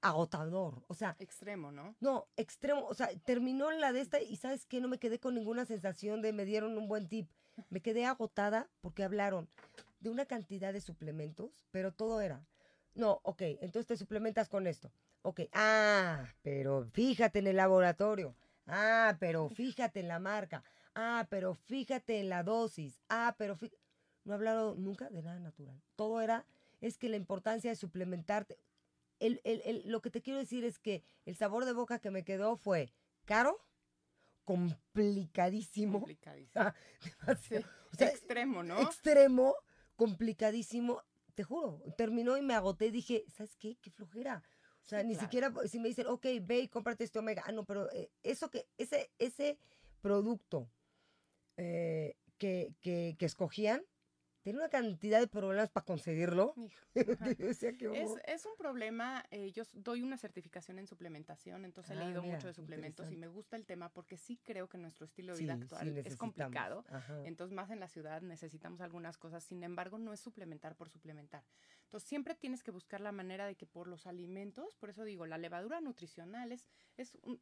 [0.00, 1.16] agotador, o sea...
[1.18, 1.96] Extremo, ¿no?
[2.00, 5.34] No, extremo, o sea, terminó la de esta y sabes qué, no me quedé con
[5.34, 7.28] ninguna sensación de me dieron un buen tip,
[7.70, 9.48] me quedé agotada porque hablaron
[10.00, 12.44] de una cantidad de suplementos, pero todo era,
[12.94, 19.16] no, ok, entonces te suplementas con esto, ok, ah, pero fíjate en el laboratorio, ah,
[19.18, 20.62] pero fíjate en la marca,
[20.94, 23.87] ah, pero fíjate en la dosis, ah, pero fíjate
[24.24, 25.82] no he hablado nunca de nada natural.
[25.96, 26.46] Todo era,
[26.80, 28.58] es que la importancia de suplementarte.
[29.18, 29.40] El,
[29.86, 32.92] lo que te quiero decir es que el sabor de boca que me quedó fue
[33.24, 33.58] caro,
[34.44, 35.98] complicadísimo.
[35.98, 36.72] Complicadísimo.
[37.98, 38.80] extremo, ¿no?
[38.80, 39.54] Extremo,
[39.96, 41.02] complicadísimo.
[41.34, 42.90] Te juro, terminó y me agoté.
[42.90, 43.76] Dije, ¿sabes qué?
[43.80, 44.42] Qué flojera.
[44.82, 47.42] O sea, ni siquiera si me dicen, ok, ve y cómprate este omega.
[47.46, 49.58] Ah, no, pero eh, eso que, ese, ese
[50.00, 50.70] producto
[51.58, 53.84] eh, que, que, que escogían,
[54.48, 56.54] tiene una cantidad de problemas para conseguirlo.
[56.94, 62.46] es, un problema, eh, yo doy una certificación en suplementación, entonces he ah, leído mucho
[62.46, 65.52] de suplementos y me gusta el tema porque sí creo que nuestro estilo de vida
[65.52, 66.82] actual es complicado.
[67.24, 71.44] Entonces, más en la ciudad necesitamos algunas cosas, sin embargo, no es suplementar por suplementar.
[71.84, 75.26] Entonces, siempre tienes que buscar la manera de que por los alimentos, por eso digo,
[75.26, 76.66] la levadura nutricional es,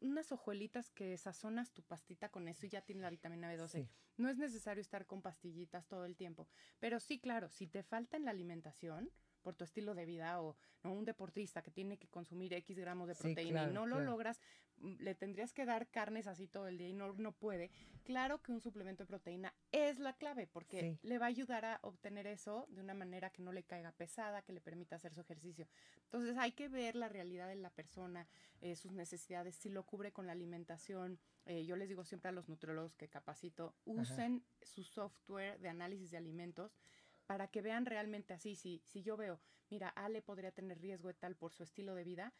[0.01, 3.87] unas hojuelitas que sazonas tu pastita con eso y ya tiene la vitamina B12.
[4.17, 6.49] No es necesario estar con pastillitas todo el tiempo.
[6.79, 10.57] Pero sí, claro, si te falta en la alimentación, por tu estilo de vida o
[10.83, 14.41] un deportista que tiene que consumir X gramos de proteína y no lo logras,
[14.81, 17.71] le tendrías que dar carnes así todo el día y no, no puede.
[18.03, 21.79] Claro que un suplemento de proteína es la clave porque le va a ayudar a
[21.81, 25.21] obtener eso de una manera que no le caiga pesada, que le permita hacer su
[25.21, 25.67] ejercicio.
[26.03, 28.27] Entonces hay que ver la realidad de la persona,
[28.61, 31.19] eh, sus necesidades, si lo cubre con la alimentación.
[31.45, 36.11] Eh, yo les digo siempre a los nutriólogos que capacito, usen su software de análisis
[36.11, 36.77] de alimentos
[37.25, 41.13] para que vean realmente así, si, si yo veo, mira, Ale podría tener riesgo de
[41.13, 42.33] tal por su estilo de vida,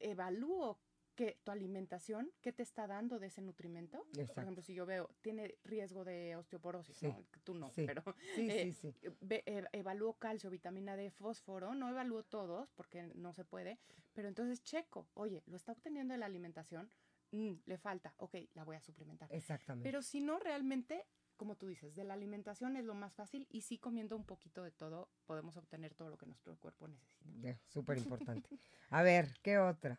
[0.00, 0.80] evalúo
[1.22, 4.04] que tu alimentación, ¿qué te está dando de ese nutrimento?
[4.34, 7.24] Por ejemplo, si yo veo, tiene riesgo de osteoporosis, ¿no?
[7.44, 8.02] Tú no, pero
[8.34, 8.92] sí, eh, sí,
[9.30, 13.78] eh, evalúo calcio, vitamina D, fósforo, no evalúo todos porque no se puede,
[14.12, 16.90] pero entonces checo, oye, ¿lo está obteniendo de la alimentación?
[17.30, 19.32] Mm, le falta, ok, la voy a suplementar.
[19.32, 19.88] Exactamente.
[19.88, 21.06] Pero si no, realmente
[21.36, 24.62] como tú dices, de la alimentación es lo más fácil y sí comiendo un poquito
[24.62, 27.58] de todo podemos obtener todo lo que nuestro cuerpo necesita.
[27.66, 28.48] Súper importante.
[28.90, 29.98] A ver, ¿qué otra?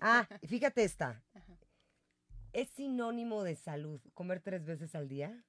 [0.00, 1.22] Ah, fíjate esta.
[2.52, 5.44] ¿Es sinónimo de salud comer tres veces al día?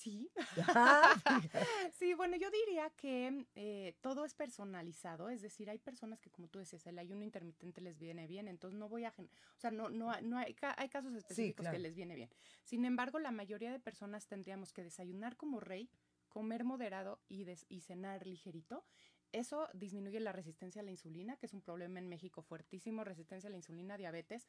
[0.00, 0.30] Sí.
[0.68, 1.14] Ah,
[1.98, 6.48] sí, bueno, yo diría que eh, todo es personalizado, es decir, hay personas que como
[6.48, 9.90] tú decías, el ayuno intermitente les viene bien, entonces no voy a, o sea, no,
[9.90, 12.30] no, no hay, hay casos específicos que les viene bien.
[12.64, 15.90] Sin embargo, la mayoría de personas tendríamos que desayunar como rey,
[16.30, 18.86] comer moderado y, y cenar ligerito.
[19.32, 23.48] Eso disminuye la resistencia a la insulina, que es un problema en México fuertísimo, resistencia
[23.48, 24.46] a la insulina, diabetes.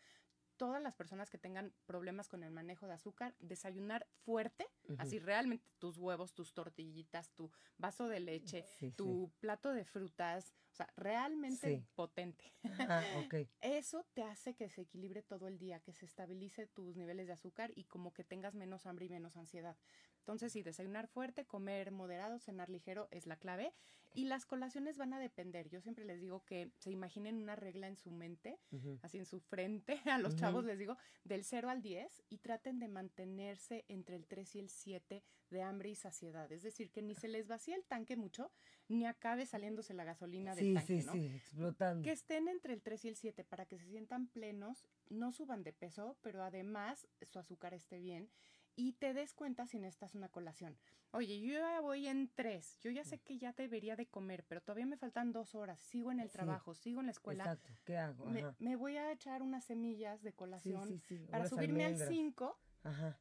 [0.58, 4.68] Todas las personas que tengan problemas con el manejo de azúcar, desayunar fuerte,
[4.98, 8.66] así realmente tus huevos, tus tortillitas, tu vaso de leche,
[8.96, 12.54] tu plato de frutas, o sea, realmente potente.
[12.64, 13.04] Ah,
[13.62, 17.34] Eso te hace que se equilibre todo el día, que se estabilice tus niveles de
[17.34, 19.78] azúcar y como que tengas menos hambre y menos ansiedad.
[20.22, 23.74] Entonces, sí, desayunar fuerte, comer moderado, cenar ligero es la clave.
[24.14, 25.68] Y las colaciones van a depender.
[25.70, 28.60] Yo siempre les digo que se imaginen una regla en su mente,
[29.02, 30.00] así en su frente.
[30.16, 34.28] A los chavos les digo del 0 al 10 y traten de mantenerse entre el
[34.28, 36.52] 3 y el 7 de hambre y saciedad.
[36.52, 38.52] Es decir, que ni se les vacíe el tanque mucho,
[38.88, 41.14] ni acabe saliéndose la gasolina del tanque, ¿no?
[41.14, 42.04] Sí, explotando.
[42.04, 45.64] Que estén entre el 3 y el 7 para que se sientan plenos, no suban
[45.64, 48.30] de peso, pero además su azúcar esté bien
[48.76, 50.78] y te des cuenta si necesitas una colación.
[51.12, 54.62] Oye, yo ya voy en tres, yo ya sé que ya debería de comer, pero
[54.62, 57.44] todavía me faltan dos horas, sigo en el trabajo, sigo en la escuela.
[57.44, 58.26] Exacto, ¿qué hago?
[58.60, 62.60] Me, voy a echar unas semillas de colación para subirme al 5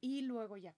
[0.00, 0.74] y luego ya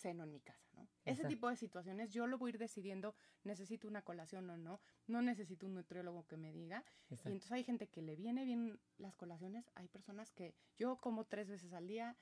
[0.00, 0.88] ceno en mi casa, ¿no?
[1.04, 4.80] Ese tipo de situaciones yo lo voy a ir decidiendo, necesito una colación o no,
[5.06, 6.84] no necesito un nutriólogo que me diga.
[7.10, 11.24] Y entonces hay gente que le viene bien las colaciones, hay personas que yo como
[11.26, 12.16] tres veces al día,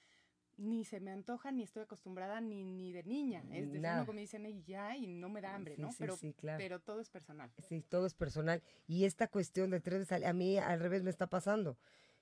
[0.58, 3.42] ni se me antoja, ni estoy acostumbrada, ni, ni de niña.
[3.52, 5.90] Es decir, uno me dicen y ya y no me da hambre, ¿no?
[5.98, 7.50] pero, pero todo es personal.
[7.68, 8.62] Sí, todo es personal.
[8.86, 11.78] Y esta cuestión de tres veces, a mí al revés me está pasando.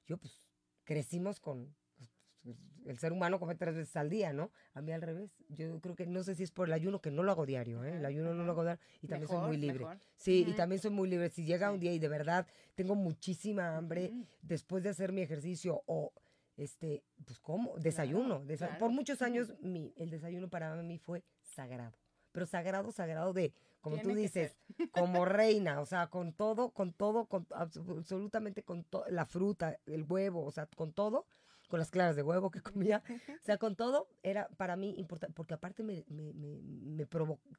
[0.07, 0.47] Yo pues
[0.85, 1.75] crecimos con,
[2.43, 4.51] pues, el ser humano come tres veces al día, ¿no?
[4.75, 5.31] A mí al revés.
[5.49, 7.85] Yo creo que no sé si es por el ayuno, que no lo hago diario,
[7.85, 7.97] ¿eh?
[7.97, 9.87] El ayuno no lo hago diario y también soy muy libre.
[10.17, 11.31] Sí, y también soy muy libre.
[11.31, 15.83] Si llega un día y de verdad tengo muchísima hambre después de hacer mi ejercicio
[15.87, 16.13] o
[16.57, 17.77] este, pues ¿cómo?
[17.79, 18.43] Desayuno.
[18.79, 21.99] Por muchos años mi, el desayuno para mí fue sagrado.
[22.33, 24.57] Pero sagrado, sagrado de, como tú dices,
[24.91, 30.45] como reina, o sea, con todo, con todo, con absolutamente con la fruta, el huevo,
[30.45, 31.27] o sea, con todo,
[31.69, 35.35] con las claras de huevo que comía, o sea, con todo era para mí importante,
[35.35, 37.07] porque aparte me, me, me,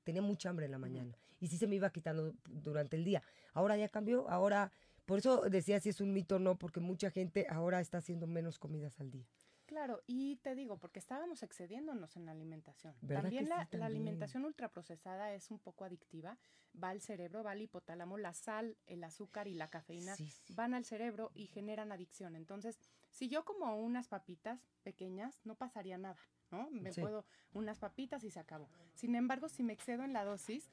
[0.03, 3.23] tenía mucha hambre en la mañana y sí se me iba quitando durante el día.
[3.53, 4.71] Ahora ya cambió, ahora
[5.07, 8.27] por eso decía si es un mito o no, porque mucha gente ahora está haciendo
[8.27, 9.25] menos comidas al día.
[9.65, 12.93] Claro, y te digo, porque estábamos excediéndonos en la alimentación.
[13.07, 16.37] También la, alimentación ultraprocesada es un poco adictiva,
[16.81, 20.13] va al cerebro, va al hipotálamo, la sal, el azúcar y la cafeína
[20.49, 22.35] van al cerebro y generan adicción.
[22.35, 22.77] Entonces,
[23.09, 26.19] si yo como unas papitas pequeñas, no pasaría nada,
[26.51, 26.69] ¿no?
[26.69, 28.69] Me puedo unas papitas y se acabó.
[28.93, 30.69] Sin embargo, si me excedo en la dosis,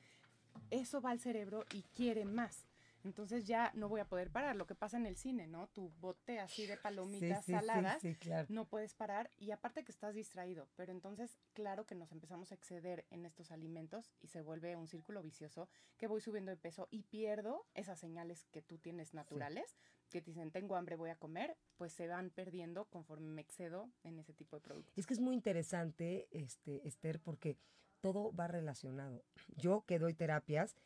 [0.71, 2.65] eso va al cerebro y quiere más.
[3.05, 4.57] Entonces ya no voy a poder parar.
[4.57, 5.69] Lo que pasa en el cine, ¿no?
[5.69, 8.03] Tu bote así de palomitas saladas,
[8.49, 10.69] no puedes parar y aparte que estás distraído.
[10.77, 14.89] Pero entonces, claro que nos empezamos a exceder en estos alimentos y se vuelve un
[14.89, 19.77] círculo vicioso que voy subiendo de peso y pierdo esas señales que tú tienes naturales,
[20.11, 23.91] que te dicen, tengo hambre, voy a comer, pues se van perdiendo conforme me excedo
[24.03, 24.97] en ese tipo de productos.
[24.97, 27.59] Es que es muy interesante, este, Esther, porque
[28.01, 29.25] todo va relacionado.
[29.57, 30.77] Yo que doy terapias,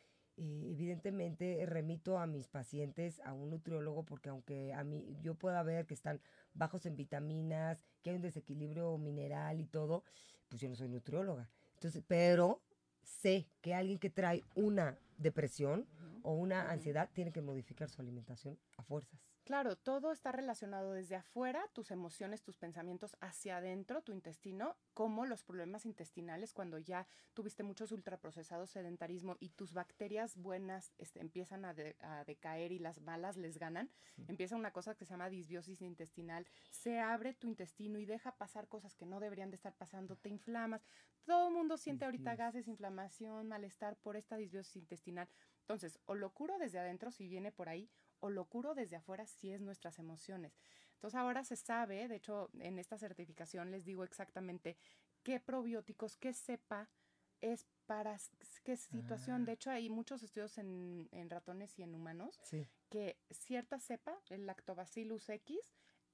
[0.40, 5.64] eh, evidentemente remito a mis pacientes a un nutriólogo porque aunque a mí yo pueda
[5.64, 6.20] ver que están
[6.55, 10.05] bajos en vitaminas, que hay un desequilibrio mineral y todo,
[10.48, 11.51] pues yo no soy nutrióloga.
[11.74, 12.62] Entonces, pero
[13.03, 15.88] sé que alguien que trae una depresión
[16.22, 19.20] o una ansiedad tiene que modificar su alimentación a fuerzas.
[19.49, 25.25] Claro, todo está relacionado desde afuera, tus emociones, tus pensamientos, hacia adentro, tu intestino, como
[25.25, 31.65] los problemas intestinales cuando ya tuviste muchos ultraprocesados, sedentarismo y tus bacterias buenas este, empiezan
[31.65, 33.91] a, decaer y las malas les ganan.
[34.27, 36.47] Empieza una cosa que se llama disbiosis intestinal.
[36.69, 40.29] Se abre tu intestino y deja pasar cosas que no deberían de estar pasando, te
[40.29, 40.85] inflamas.
[41.25, 45.27] Todo el mundo siente ahorita gases, inflamación, malestar por esta disbiosis intestinal.
[45.61, 49.26] Entonces, o lo curo desde adentro si viene por ahí, o lo curo desde afuera
[49.26, 50.59] si es nuestras emociones.
[50.94, 54.76] Entonces ahora se sabe, de hecho en esta certificación les digo exactamente
[55.22, 56.90] qué probióticos, qué cepa
[57.40, 58.16] es para
[58.64, 59.44] qué situación.
[59.44, 59.54] De ah.
[59.54, 62.40] hecho hay muchos estudios en, ratones y en humanos
[62.88, 65.59] que cierta cepa, el lactobacillus X,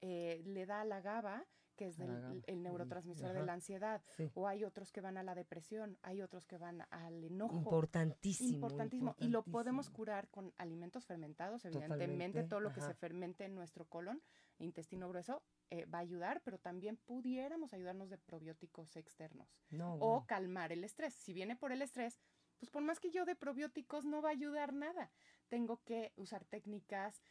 [0.01, 4.01] eh, le da a la GABA que es el neurotransmisor de la ansiedad,
[4.33, 7.55] o hay otros que van a la depresión, hay otros que van al enojo.
[7.55, 8.55] Importantísimo.
[8.55, 9.15] Importantísimo.
[9.19, 13.85] Y lo podemos curar con alimentos fermentados, evidentemente, todo lo que se fermente en nuestro
[13.85, 14.21] colon,
[14.57, 19.47] intestino grueso, eh, va a ayudar, pero también pudiéramos ayudarnos de probióticos externos.
[19.99, 21.13] o calmar el estrés.
[21.13, 22.19] Si viene por el estrés,
[22.57, 25.11] pues por más que yo de probióticos no va a ayudar nada.
[25.49, 27.21] Tengo que usar técnicas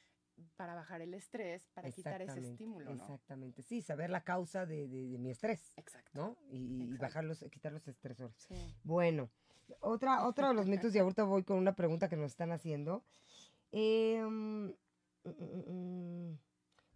[0.57, 3.03] para bajar el estrés, para quitar ese estímulo, ¿no?
[3.03, 5.73] Exactamente, sí, saber la causa de, mi estrés.
[5.77, 6.11] Exacto.
[6.14, 6.37] ¿No?
[6.51, 8.37] Y, bajarlos, quitar los estresores.
[8.38, 8.55] Sí.
[8.85, 9.31] Bueno,
[9.81, 13.05] otra, otro de los mitos, y ahorita voy con una pregunta que nos están haciendo.
[13.73, 14.70] Mm,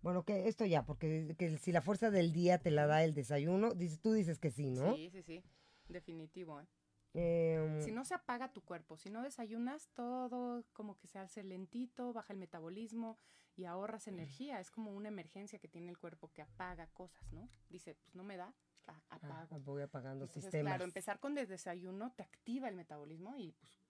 [0.02, 3.74] bueno, que esto ya, porque si la fuerza del día te la da el desayuno,
[3.74, 4.94] dices, tú dices que sí, ¿no?
[4.94, 5.42] Sí, sí, sí,
[5.88, 6.60] definitivo.
[6.60, 6.66] ¿eh?
[7.14, 11.42] Em, si no se apaga tu cuerpo, si no desayunas, todo como que se hace
[11.42, 13.18] lentito, baja el metabolismo
[13.56, 14.60] y ahorras energía.
[14.60, 17.48] Es como una emergencia que tiene el cuerpo que apaga cosas, ¿no?
[17.68, 18.54] Dice, pues no me da,
[18.86, 19.60] ah, apago.
[19.60, 20.72] voy apagando sistemas.
[20.72, 23.87] Claro, empezar con desayuno te activa el metabolismo y pues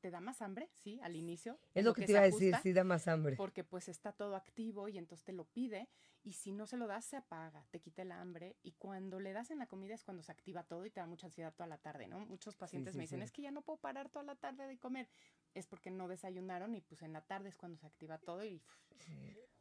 [0.00, 1.58] te da más hambre, sí, al inicio.
[1.74, 3.36] Es lo que, te iba a decir, sí da más hambre.
[3.36, 5.88] Porque pues está todo activo y entonces te lo pide
[6.22, 9.32] y si no se lo das se apaga, te quita el hambre y cuando le
[9.32, 11.66] das en la comida es cuando se activa todo y te da mucha ansiedad toda
[11.66, 12.20] la tarde, ¿no?
[12.26, 15.08] Muchos pacientes me dicen, es que ya no puedo parar toda la tarde de comer.
[15.54, 18.62] Es porque no desayunaron y pues en la tarde es cuando se activa todo y...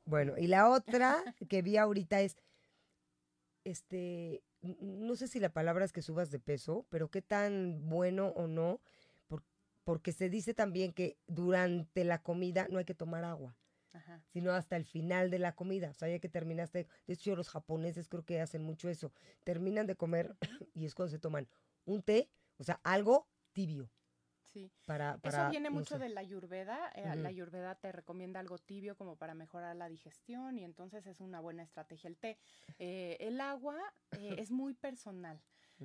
[0.05, 2.35] Bueno, y la otra que vi ahorita es,
[3.63, 8.29] este, no sé si la palabra es que subas de peso, pero qué tan bueno
[8.29, 8.81] o no
[9.89, 13.57] porque se dice también que durante la comida no hay que tomar agua,
[14.27, 15.89] sino hasta el final de la comida.
[15.89, 19.11] O sea, ya que terminaste, de hecho los japoneses creo que hacen mucho eso,
[19.43, 20.37] terminan de comer
[20.75, 21.47] y es cuando se toman
[21.85, 23.89] un té, o sea, algo tibio.
[24.53, 24.71] Sí.
[24.85, 26.91] Para, Eso viene mucho de la ayurveda.
[26.93, 31.19] Eh, la ayurveda te recomienda algo tibio como para mejorar la digestión y entonces es
[31.19, 32.37] una buena estrategia el té.
[32.77, 33.75] Eh, el agua
[34.19, 35.41] eh, es muy personal.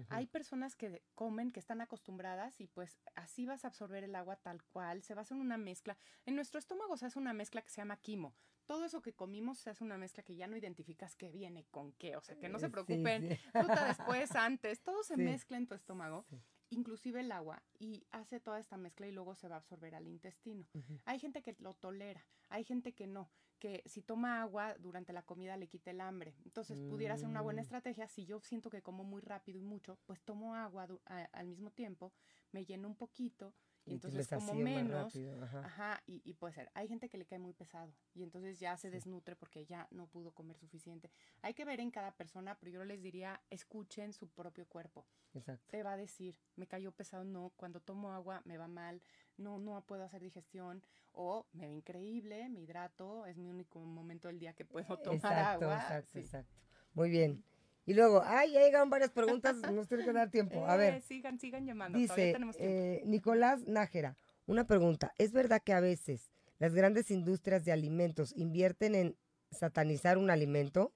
[0.08, 4.36] Hay personas que comen, que están acostumbradas y pues así vas a absorber el agua
[4.36, 5.96] tal cual, se va a hacer una mezcla.
[6.26, 8.34] En nuestro estómago se hace una mezcla que se llama quimo.
[8.66, 11.92] Todo eso que comimos se hace una mezcla que ya no identificas qué viene con
[11.92, 15.74] qué, o sea, que no se preocupen, fruta después, antes, todo se mezcla en tu
[15.74, 16.24] estómago
[16.70, 20.06] inclusive el agua, y hace toda esta mezcla y luego se va a absorber al
[20.06, 20.66] intestino.
[21.04, 23.30] Hay gente que lo tolera, hay gente que no,
[23.64, 26.34] que si toma agua durante la comida le quita el hambre.
[26.44, 27.64] Entonces, pudiera ser una buena mm.
[27.64, 28.06] estrategia.
[28.08, 30.86] Si yo siento que como muy rápido y mucho, pues tomo agua
[31.32, 32.12] al mismo tiempo,
[32.52, 33.54] me lleno un poquito
[33.86, 35.14] y, entonces como menos,
[35.62, 36.70] ajá, y, puede ser.
[36.74, 40.08] Hay gente que le cae muy pesado y entonces ya se desnutre porque ya no
[40.08, 41.10] pudo comer suficiente.
[41.40, 45.06] Hay que ver en cada persona, pero yo les diría, escuchen su propio cuerpo.
[45.32, 45.64] Exacto.
[45.70, 49.02] Te va a decir, me cayó pesado, no, cuando tomo agua me va mal,
[49.36, 54.28] no, no puedo hacer digestión, o me ve increíble, me hidrato, es mi único momento
[54.28, 55.74] del día que puedo tomar agua.
[55.76, 56.54] Exacto, exacto.
[56.94, 57.44] Muy bien.
[57.86, 60.66] Y luego, ay, ya llegaron varias preguntas, nos tiene que dar tiempo.
[60.66, 60.94] A ver.
[60.94, 61.98] Eh, sigan, sigan llamando.
[61.98, 64.16] Dice eh, Nicolás Nájera,
[64.46, 65.12] una pregunta.
[65.18, 69.16] ¿Es verdad que a veces las grandes industrias de alimentos invierten en
[69.50, 70.94] satanizar un alimento?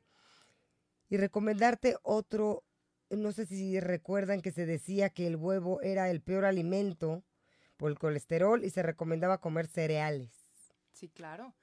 [1.10, 2.64] Y recomendarte otro,
[3.08, 7.24] no sé si recuerdan que se decía que el huevo era el peor alimento
[7.78, 10.30] por el colesterol y se recomendaba comer cereales.
[10.92, 11.54] Sí, claro.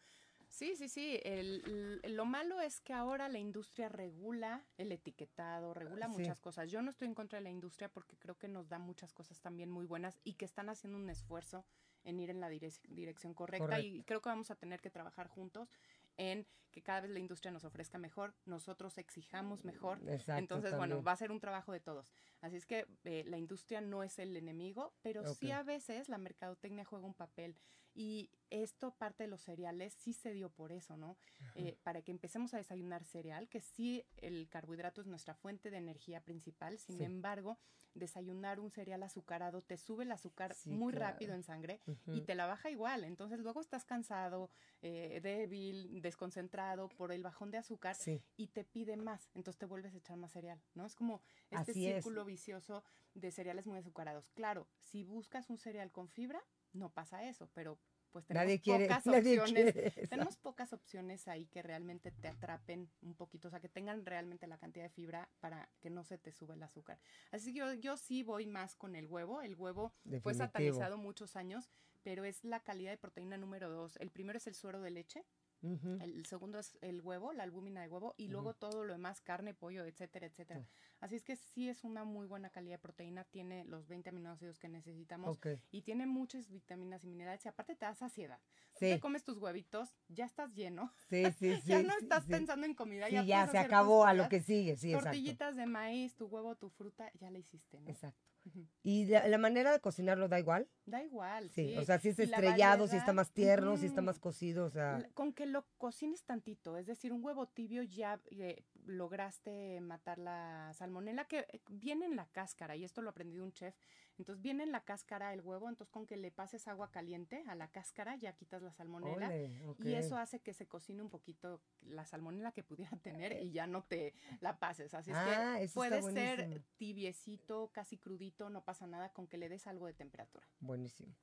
[0.49, 1.19] Sí, sí, sí.
[1.23, 6.71] El, lo malo es que ahora la industria regula el etiquetado, regula muchas cosas.
[6.71, 9.41] Yo no estoy en contra de la industria porque creo que nos da muchas cosas
[9.41, 11.65] también muy buenas y que están haciendo un esfuerzo
[12.05, 15.73] en ir en la dirección correcta y creo que vamos a tener que trabajar juntos
[16.17, 20.01] en que cada vez la industria nos ofrezca mejor, nosotros exijamos mejor.
[20.27, 22.11] Entonces, bueno, va a ser un trabajo de todos.
[22.41, 26.17] Así es que eh, la industria no es el enemigo, pero sí a veces la
[26.17, 27.55] mercadotecnia juega un papel
[27.95, 31.17] y esto, parte de los cereales, sí se dio por eso, ¿no?
[31.55, 35.77] Eh, para que empecemos a desayunar cereal, que sí el carbohidrato es nuestra fuente de
[35.77, 37.57] energía principal, sin embargo,
[37.95, 42.45] desayunar un cereal azucarado te sube el azúcar muy rápido en sangre y te la
[42.45, 43.05] baja igual.
[43.05, 47.95] Entonces luego estás cansado, eh, débil, desconcentrado por el bajón de azúcar
[48.35, 49.29] y te pide más.
[49.33, 50.85] Entonces te vuelves a echar más cereal, ¿no?
[50.85, 54.29] Es como este círculo vicioso de cereales muy azucarados.
[54.31, 56.43] Claro, si buscas un cereal con fibra,
[56.75, 57.79] no pasa eso, pero
[58.11, 59.73] pues tenemos Nadie quiere, pocas nadie opciones.
[59.73, 60.07] quiere.
[60.07, 64.47] Tenemos pocas opciones ahí que realmente te atrapen un poquito, o sea, que tengan realmente
[64.47, 66.99] la cantidad de fibra para que no se te sube el azúcar.
[67.31, 69.41] Así que yo, yo sí voy más con el huevo.
[69.41, 71.69] El huevo fue satanizado muchos años,
[72.03, 73.97] pero es la calidad de proteína número dos.
[73.97, 75.25] El primero es el suero de leche,
[75.61, 79.53] El segundo es el huevo, la albúmina de huevo, y luego todo lo demás, carne,
[79.53, 80.61] pollo, etcétera, etcétera.
[80.61, 80.67] Sí.
[80.99, 84.59] Así es que sí es una muy buena calidad de proteína, tiene los 20 aminoácidos
[84.59, 85.39] que necesitamos
[85.71, 88.39] y tiene muchas vitaminas y minerales y aparte te da saciedad.
[88.73, 91.69] Sí, Te comes tus huevitos, ya estás lleno, sí, sí, sí.
[91.69, 94.89] ya no estás pensando en comida, ya, ya se acabó a lo que sigue, sí,
[94.89, 95.09] exacto.
[95.09, 97.89] Tortillitas de maíz, tu huevo, tu fruta, ya la hiciste, ¿no?
[97.89, 98.34] Exacto.
[98.83, 100.67] ¿Y la, la manera de cocinarlo da igual?
[100.85, 101.77] Da igual, Sí, sí.
[101.77, 104.69] o sea, si es estrellado, si está variedad, más tierno, si está más cocido, o
[104.69, 110.17] sea, Con que lo cocines tantito, es decir, un huevo tibio ya eh, lograste matar
[110.17, 113.75] la salmonela que eh, viene en la cáscara, y esto lo aprendí de un chef.
[114.17, 117.55] Entonces viene en la cáscara el huevo, entonces con que le pases agua caliente a
[117.55, 119.27] la cáscara ya quitas la salmonela.
[119.27, 119.51] ole.
[119.83, 123.67] Y eso hace que se cocine un poquito la salmonela que pudiera tener y ya
[123.67, 124.93] no te la pases.
[124.93, 129.37] Así es Ah, que está puede ser tibiecito, casi crudito, no pasa nada con que
[129.37, 130.47] le des algo de temperatura.
[130.59, 131.13] Buenísimo.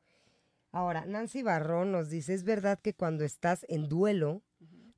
[0.70, 4.42] Ahora, Nancy Barrón nos dice, es verdad que cuando estás en duelo,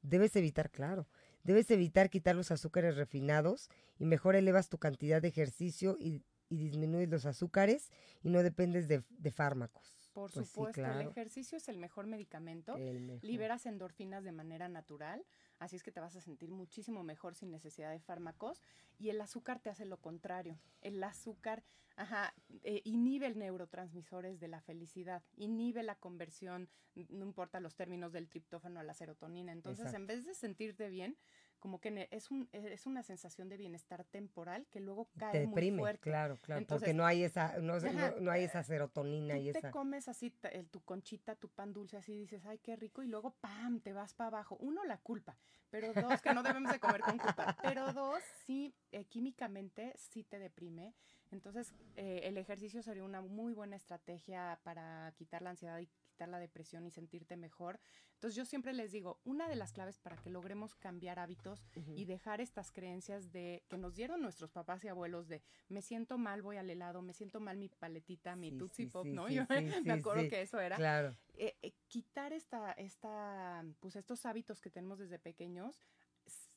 [0.02, 1.08] debes evitar, claro,
[1.44, 6.56] debes evitar quitar los azúcares refinados y mejor elevas tu cantidad de ejercicio y, y
[6.58, 7.90] disminuyes los azúcares
[8.22, 10.10] y no dependes de, de fármacos.
[10.12, 12.76] Por Pues sí, supuesto, el ejercicio es el mejor medicamento.
[12.76, 13.24] el mejor.
[13.24, 15.24] Liberas endorfinas de manera natural,
[15.58, 18.62] así es que te vas a sentir muchísimo mejor sin necesidad de fármacos.
[18.98, 20.58] Y el azúcar te hace lo contrario.
[20.80, 21.62] El azúcar,
[21.96, 28.12] ajá, eh, inhibe el neurotransmisores de la felicidad, inhibe la conversión, no importa los términos
[28.12, 29.52] del triptófano a la serotonina.
[29.52, 31.16] Entonces, en vez de sentirte bien,
[31.60, 35.62] como que es, un, es una sensación de bienestar temporal que luego cae Te muy
[35.62, 36.10] deprime, fuerte.
[36.10, 39.52] claro, claro, porque no hay esa, no, ajá, no- no hay esa serotonina Tú y
[39.52, 39.70] te esa.
[39.70, 43.30] comes así el- tu conchita, tu pan dulce, así dices, ay, qué rico, y luego,
[43.40, 44.56] ¡pam!, te vas para abajo.
[44.60, 45.38] Uno, la culpa,
[45.70, 50.22] pero dos, que no debemos de comer con culpa, pero dos, sí, eh, químicamente sí
[50.22, 50.94] te deprime.
[51.32, 56.28] Entonces, eh, el ejercicio sería una muy buena estrategia para quitar la ansiedad y quitar
[56.28, 57.80] la depresión y sentirte mejor.
[58.14, 61.92] Entonces, yo siempre les digo, una de las claves para que logremos cambiar hábitos Ujú.
[61.96, 66.16] y dejar estas creencias de que nos dieron nuestros papás y abuelos de me siento
[66.16, 69.12] mal, voy al helado, me siento mal mi paletita, mi Sí, Tootsie sí, Pop, sí,
[69.12, 69.28] ¿no?
[69.28, 69.42] Yo
[69.84, 70.76] me acuerdo que eso era.
[70.76, 75.80] Claro, Eh, eh, quitar esta, esta, pues estos hábitos que tenemos desde pequeños,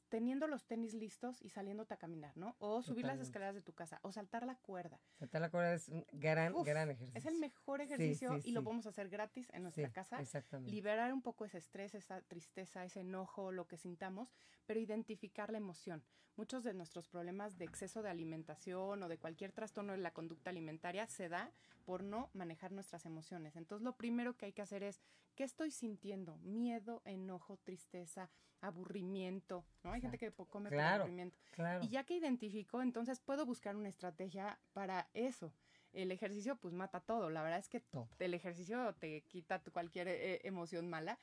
[0.10, 2.56] teniendo los tenis listos y saliéndote a caminar, ¿no?
[2.60, 5.00] O subir las escaleras de tu casa, o saltar la cuerda.
[5.20, 7.18] saltar la cuerda es un gran, Uf, gran ejercicio.
[7.18, 8.66] Es el mejor ejercicio sí, y lo sí.
[8.66, 10.72] podemos hacer gratis en nuestra casa Exactamente.
[10.72, 14.34] liberar un poco ese estrés, esa tristeza, ese enojo, lo que sintamos,
[14.66, 16.04] pero identificar la emoción.
[16.36, 20.52] Muchos de nuestros problemas de exceso de alimentación o de cualquier trastorno de la conducta
[20.52, 21.52] alimentaria se da
[21.88, 23.56] por no manejar nuestras emociones.
[23.56, 25.00] Entonces, lo primero que hay que hacer es,
[25.36, 26.36] ¿qué estoy sintiendo?
[26.40, 28.30] Miedo, enojo, tristeza,
[28.60, 29.94] aburrimiento, ¿no?
[29.94, 31.04] Hay gente que come por Claro.
[31.04, 31.38] aburrimiento.
[31.52, 31.82] Claro.
[31.86, 35.54] Y ya que identifico, entonces puedo buscar una estrategia para eso.
[35.94, 37.30] El ejercicio pues mata todo.
[37.30, 38.10] La verdad es que Todo.
[38.20, 41.18] el ejercicio te quita cualquier eh, emoción mala,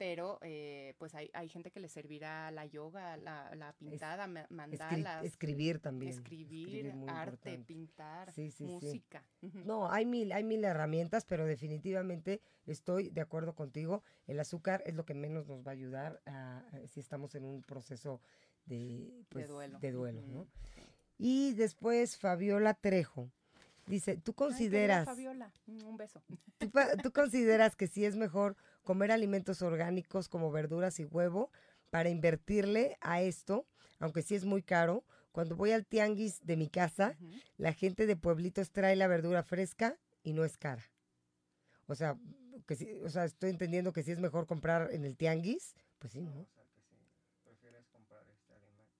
[0.00, 4.46] pero eh, pues hay, hay gente que le servirá la yoga, la, la pintada, Escri-
[4.48, 6.10] mandalas, escribir también.
[6.10, 7.64] escribir, arte, importante.
[7.66, 8.86] pintar, Sí, sí, sí.
[8.86, 9.22] música.
[9.66, 14.02] No, hay mil, hay mil herramientas, pero definitivamente estoy de acuerdo contigo.
[14.26, 17.44] El azúcar es lo que menos nos va a ayudar a- a- si estamos en
[17.44, 18.22] un proceso
[18.64, 19.78] de, pues, duelo.
[19.80, 20.40] de duelo, ¿no?
[20.40, 20.48] Ujú.
[21.18, 23.30] Y después Fabiola Trejo
[23.86, 26.22] dice, ¿tú Ay, consideras, Fabiola, un beso.
[26.56, 26.70] tú,
[27.02, 31.50] tú consideras que sí es mejor comer alimentos orgánicos como verduras y huevo
[31.90, 33.66] para invertirle a esto,
[33.98, 35.04] aunque sí es muy caro?
[35.32, 37.16] Cuando voy al tianguis de mi casa,
[37.56, 40.82] la gente de pueblitos trae la verdura fresca y no es cara.
[41.86, 42.18] O sea,
[42.66, 46.12] que sí, o sea, estoy entendiendo que si es mejor comprar en el tianguis, pues
[46.12, 46.40] sí, ¿no?
[46.40, 46.96] O sea, que si
[47.42, 48.94] prefieres comprar este alimento.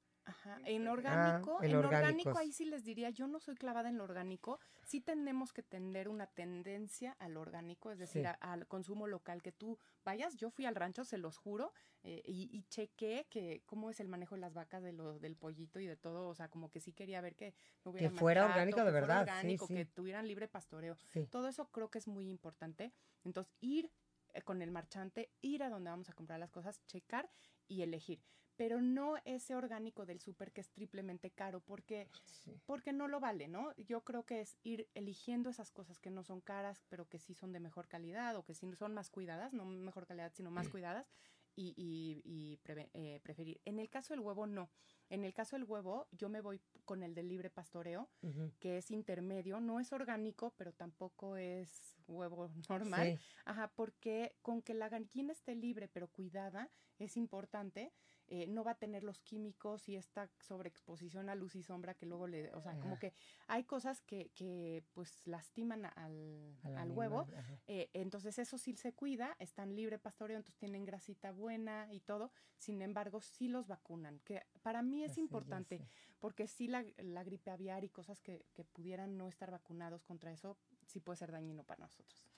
[0.56, 3.96] Ajá, en orgánico, en en orgánico ahí sí les diría, yo no soy clavada en
[3.98, 8.26] lo orgánico, sí tenemos que tener una tendencia al orgánico, es decir, Sí.
[8.26, 11.72] a- al consumo local, que tú vayas, yo fui al rancho, se los juro,
[12.02, 15.36] eh, y, y chequé que cómo es el manejo de las vacas, de lo, del
[15.36, 18.42] pollito y de todo, o sea, como que sí quería ver que no hubiera fuera
[18.42, 19.74] maltrato, orgánico de que fuera verdad, sí, orgánico, sí.
[19.74, 20.96] que tuvieran libre pastoreo.
[21.08, 21.26] Sí.
[21.26, 22.92] Todo eso creo que es muy importante.
[23.24, 23.90] Entonces, ir
[24.32, 27.28] eh, con el marchante, ir a donde vamos a comprar las cosas, checar
[27.68, 28.22] y elegir.
[28.60, 32.60] Pero no ese orgánico del súper que es triplemente caro, porque, sí.
[32.66, 33.74] porque no lo vale, ¿no?
[33.78, 37.32] Yo creo que es ir eligiendo esas cosas que no son caras, pero que sí
[37.32, 40.68] son de mejor calidad o que sí son más cuidadas, no mejor calidad, sino más
[40.68, 41.10] cuidadas,
[41.56, 42.60] y, y- y
[42.92, 43.62] eh, preferir.
[43.64, 44.68] En el caso del huevo, no.
[45.08, 48.10] En el caso del huevo, yo me voy con el de libre pastoreo,
[48.58, 53.16] que es intermedio, no es orgánico, pero tampoco es huevo normal.
[53.18, 53.24] Sí.
[53.46, 57.90] Ajá, porque con que la gallina esté libre pero cuidada es importante,
[58.32, 62.06] eh, no va a tener los químicos y esta sobreexposición a luz y sombra que
[62.06, 63.12] luego le, o sea, como que
[63.48, 67.26] hay cosas que, que pues lastiman al, Al al huevo.
[67.66, 72.30] eh, entonces eso sí se cuida, están libre pastoreo, entonces tienen grasita buena y todo.
[72.56, 75.88] Sin embargo, sí los vacunan, que para mí es ya importante, sé.
[76.20, 80.30] porque sí la, la gripe aviar y cosas que, que pudieran no estar vacunados contra
[80.30, 80.56] eso,
[80.86, 82.30] sí puede ser dañino para nosotros.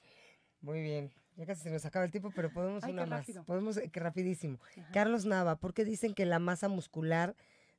[0.63, 1.13] Muy bien.
[1.37, 3.21] Ya casi se nos acaba el tiempo, pero podemos Ay, una más.
[3.21, 3.45] rápido.
[3.45, 4.59] Podemos, eh, que rapidísimo.
[4.79, 4.89] Ajá.
[4.93, 7.35] Carlos Nava, ¿por qué dicen que la masa muscular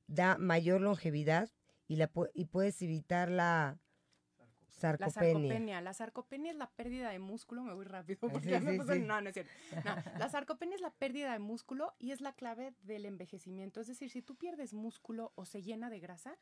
[0.07, 1.49] da mayor longevidad
[1.87, 5.11] y, la, y puedes evitar la La sarcopenia?
[5.11, 5.81] sarcopenia.
[5.81, 7.63] La sarcopenia es la pérdida de músculo.
[7.63, 8.99] Me voy rápido Ay, porque sí, ya me sí, puse- sí.
[9.01, 9.51] No, no es cierto.
[9.85, 13.79] No, la sarcopenia es la pérdida de músculo y es la clave del envejecimiento.
[13.81, 16.35] Es decir, si tú pierdes músculo o se llena de grasa,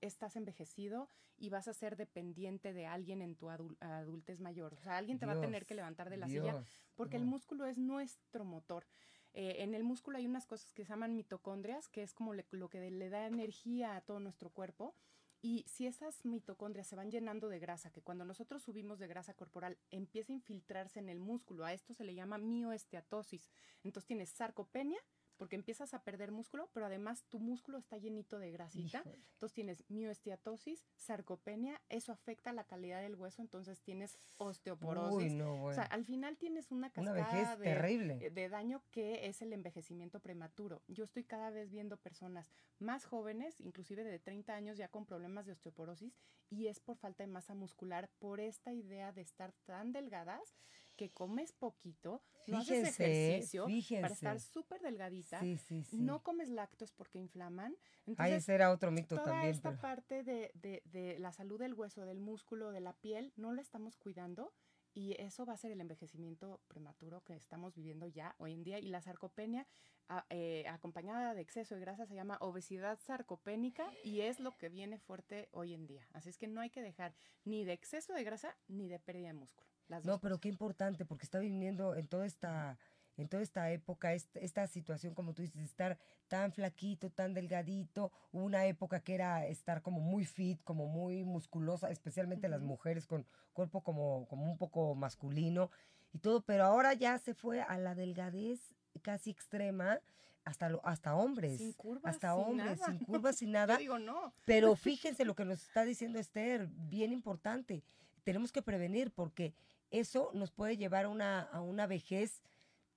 [0.00, 4.74] estás envejecido y vas a ser dependiente de alguien en tu adul- adultez mayor.
[4.74, 6.52] O sea, alguien te va a tener que levantar de la silla
[6.94, 8.86] porque el músculo es nuestro motor.
[9.32, 12.46] Eh, en el músculo hay unas cosas que se llaman mitocondrias, que es como le-
[12.50, 14.94] lo que le da energía a todo nuestro cuerpo.
[15.42, 19.32] Y si esas mitocondrias se van llenando de grasa, que cuando nosotros subimos de grasa
[19.32, 23.48] corporal empieza a infiltrarse en el músculo, a esto se le llama mioesteatosis.
[23.82, 24.98] Entonces tienes sarcopenia
[25.40, 28.98] porque empiezas a perder músculo, pero además tu músculo está llenito de grasita.
[28.98, 29.22] Híjole.
[29.32, 35.32] Entonces tienes mioesteatosis, sarcopenia, eso afecta la calidad del hueso, entonces tienes osteoporosis.
[35.32, 38.18] Uy, no, O sea, al final tienes una cascada de, terrible.
[38.20, 40.82] eh, de daño que es el envejecimiento prematuro.
[40.88, 45.46] Yo estoy cada vez viendo personas más jóvenes, inclusive de 30 años ya con problemas
[45.46, 46.18] de osteoporosis
[46.50, 50.54] y es por falta de masa muscular, por esta idea de estar tan delgadas
[51.00, 53.66] que comes poquito, no haces Fíjense, ejercicio
[54.02, 55.96] para estar súper delgadita, Sí, sí, sí.
[55.96, 57.72] no comes lácteos porque inflaman.
[57.72, 59.54] Ay, Entonces, ese era otro mito toda también.
[59.54, 63.32] esta pero- parte de, de- de la salud del hueso, del músculo, de la piel,
[63.36, 64.52] no la estamos cuidando
[64.92, 68.78] y eso va a ser el envejecimiento prematuro que estamos viviendo ya hoy en día.
[68.78, 69.66] Y la sarcopenia,
[70.08, 74.68] a- eh, acompañada de exceso de grasa, se llama obesidad sarcopénica y es lo que
[74.68, 76.06] viene fuerte hoy en día.
[76.12, 79.28] Así es que no hay que dejar ni de exceso de grasa ni de pérdida
[79.28, 79.70] de músculo.
[79.90, 82.78] Las No, pero qué importante, porque está viviendo en toda esta,
[83.16, 87.34] en toda esta época, est- esta, situación, como tú dices, de estar tan flaquito, tan
[87.34, 93.08] delgadito, una época que era estar como muy fit, como muy musculosa, especialmente las mujeres
[93.08, 95.70] con cuerpo como, como un poco masculino
[96.12, 98.60] y todo, pero ahora ya se fue a la delgadez
[99.02, 99.98] casi extrema,
[100.44, 102.86] hasta, lo, hasta hombres, Sin curvas, hasta sin hombres, nada.
[102.86, 103.76] sin curvas, sin Yo nada.
[103.76, 104.32] digo no.
[104.44, 107.82] Pero fíjense lo que nos está diciendo Esther, bien importante.
[108.24, 109.52] Tenemos que prevenir porque
[109.90, 112.42] eso nos puede llevar a una, a una vejez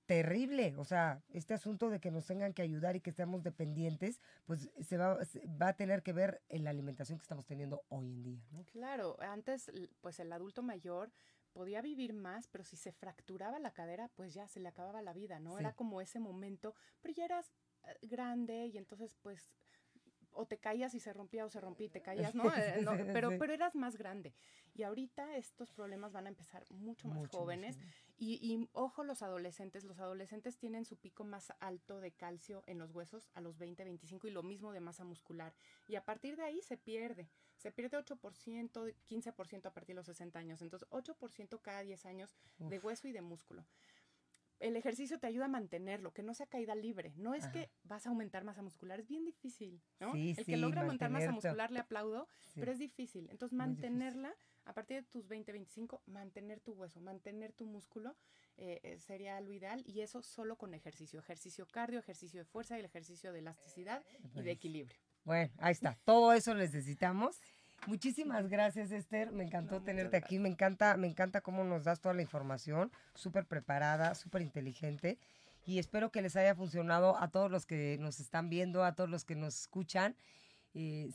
[0.06, 0.74] terrible.
[0.76, 4.70] O sea, este asunto de que nos tengan que ayudar y que estemos dependientes, pues
[4.80, 8.10] se va, se va a tener que ver en la alimentación que estamos teniendo hoy
[8.10, 8.44] en día.
[8.50, 8.64] ¿no?
[8.64, 9.70] Claro, antes
[10.00, 11.10] pues el adulto mayor
[11.52, 15.12] podía vivir más, pero si se fracturaba la cadera, pues ya se le acababa la
[15.12, 15.54] vida, ¿no?
[15.54, 15.60] Sí.
[15.60, 17.52] Era como ese momento, pero ya eras
[17.84, 19.52] eh, grande y entonces pues
[20.34, 22.44] o te caías y se rompía o se rompía y te caías, ¿no?
[22.54, 24.34] Eh, no, pero, pero eras más grande.
[24.74, 27.78] Y ahorita estos problemas van a empezar mucho más Mucho, jóvenes.
[28.16, 32.78] Y, y ojo los adolescentes, los adolescentes tienen su pico más alto de calcio en
[32.78, 35.54] los huesos a los 20, 25 y lo mismo de masa muscular.
[35.88, 40.06] Y a partir de ahí se pierde, se pierde 8%, 15% a partir de los
[40.06, 40.62] 60 años.
[40.62, 43.64] Entonces 8% cada 10 años de hueso y de músculo.
[44.64, 47.12] El ejercicio te ayuda a mantenerlo, que no sea caída libre.
[47.16, 47.52] No es Ajá.
[47.52, 50.12] que vas a aumentar masa muscular, es bien difícil, ¿no?
[50.12, 52.60] Sí, El que sí, logra aumentar masa muscular le aplaudo, Sí.
[52.60, 53.28] pero es difícil.
[53.30, 53.58] Entonces, difícil.
[53.58, 54.34] mantenerla
[54.64, 58.16] a partir de tus 20, 25, mantener tu hueso, mantener tu músculo
[58.56, 61.20] eh, eh, sería lo ideal y eso solo con ejercicio.
[61.20, 64.02] Ejercicio cardio, ejercicio de fuerza y el ejercicio de elasticidad
[64.34, 64.98] y de equilibrio.
[65.24, 65.98] Bueno, ahí está.
[66.04, 67.38] Todo eso necesitamos.
[67.86, 69.30] Muchísimas gracias, Esther.
[69.32, 70.38] Me encantó No, tenerte aquí.
[70.38, 72.90] Me encanta, me encanta cómo nos das toda la información.
[73.14, 75.18] Súper preparada, súper inteligente.
[75.66, 79.08] Y espero que les haya funcionado a todos los que nos están viendo, a todos
[79.08, 80.14] los que nos escuchan.
[80.76, 81.08] Eh,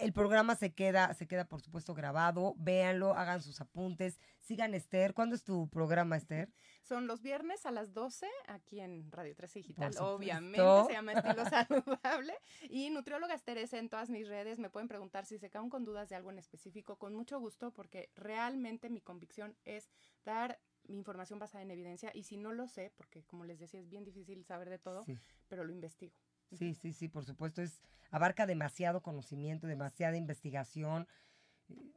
[0.00, 2.54] el programa se queda, se queda por supuesto grabado.
[2.58, 4.20] Véanlo, hagan sus apuntes.
[4.40, 5.14] Sigan Esther.
[5.14, 6.52] ¿Cuándo es tu programa, Esther?
[6.82, 9.92] Son los viernes a las 12 aquí en Radio 13 Digital.
[10.00, 12.34] Obviamente se llama Estilo Saludable.
[12.68, 14.58] Y Nutrióloga Esther es en todas mis redes.
[14.58, 17.72] Me pueden preguntar si se quedan con dudas de algo en específico, con mucho gusto,
[17.72, 19.88] porque realmente mi convicción es
[20.24, 22.10] dar mi información basada en evidencia.
[22.14, 25.04] Y si no lo sé, porque como les decía, es bien difícil saber de todo,
[25.06, 25.18] Sí.
[25.48, 26.14] pero lo investigo.
[26.52, 27.60] Sí, sí, sí, por supuesto.
[27.62, 31.06] Es, abarca demasiado conocimiento, demasiada investigación.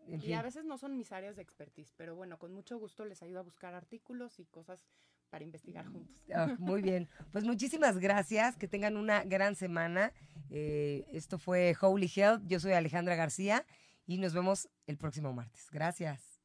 [0.07, 3.05] En Y a veces no son mis áreas de expertise, pero bueno, con mucho gusto
[3.05, 4.87] les ayudo a buscar artículos y cosas
[5.29, 6.23] para investigar juntos.
[6.33, 7.07] Ah, muy bien.
[7.31, 8.57] Pues muchísimas gracias.
[8.57, 10.11] Que tengan una gran semana.
[10.49, 12.43] Eh, esto fue Holy Health.
[12.47, 13.65] Yo soy Alejandra García
[14.05, 15.67] y nos vemos el próximo martes.
[15.71, 16.38] Gracias.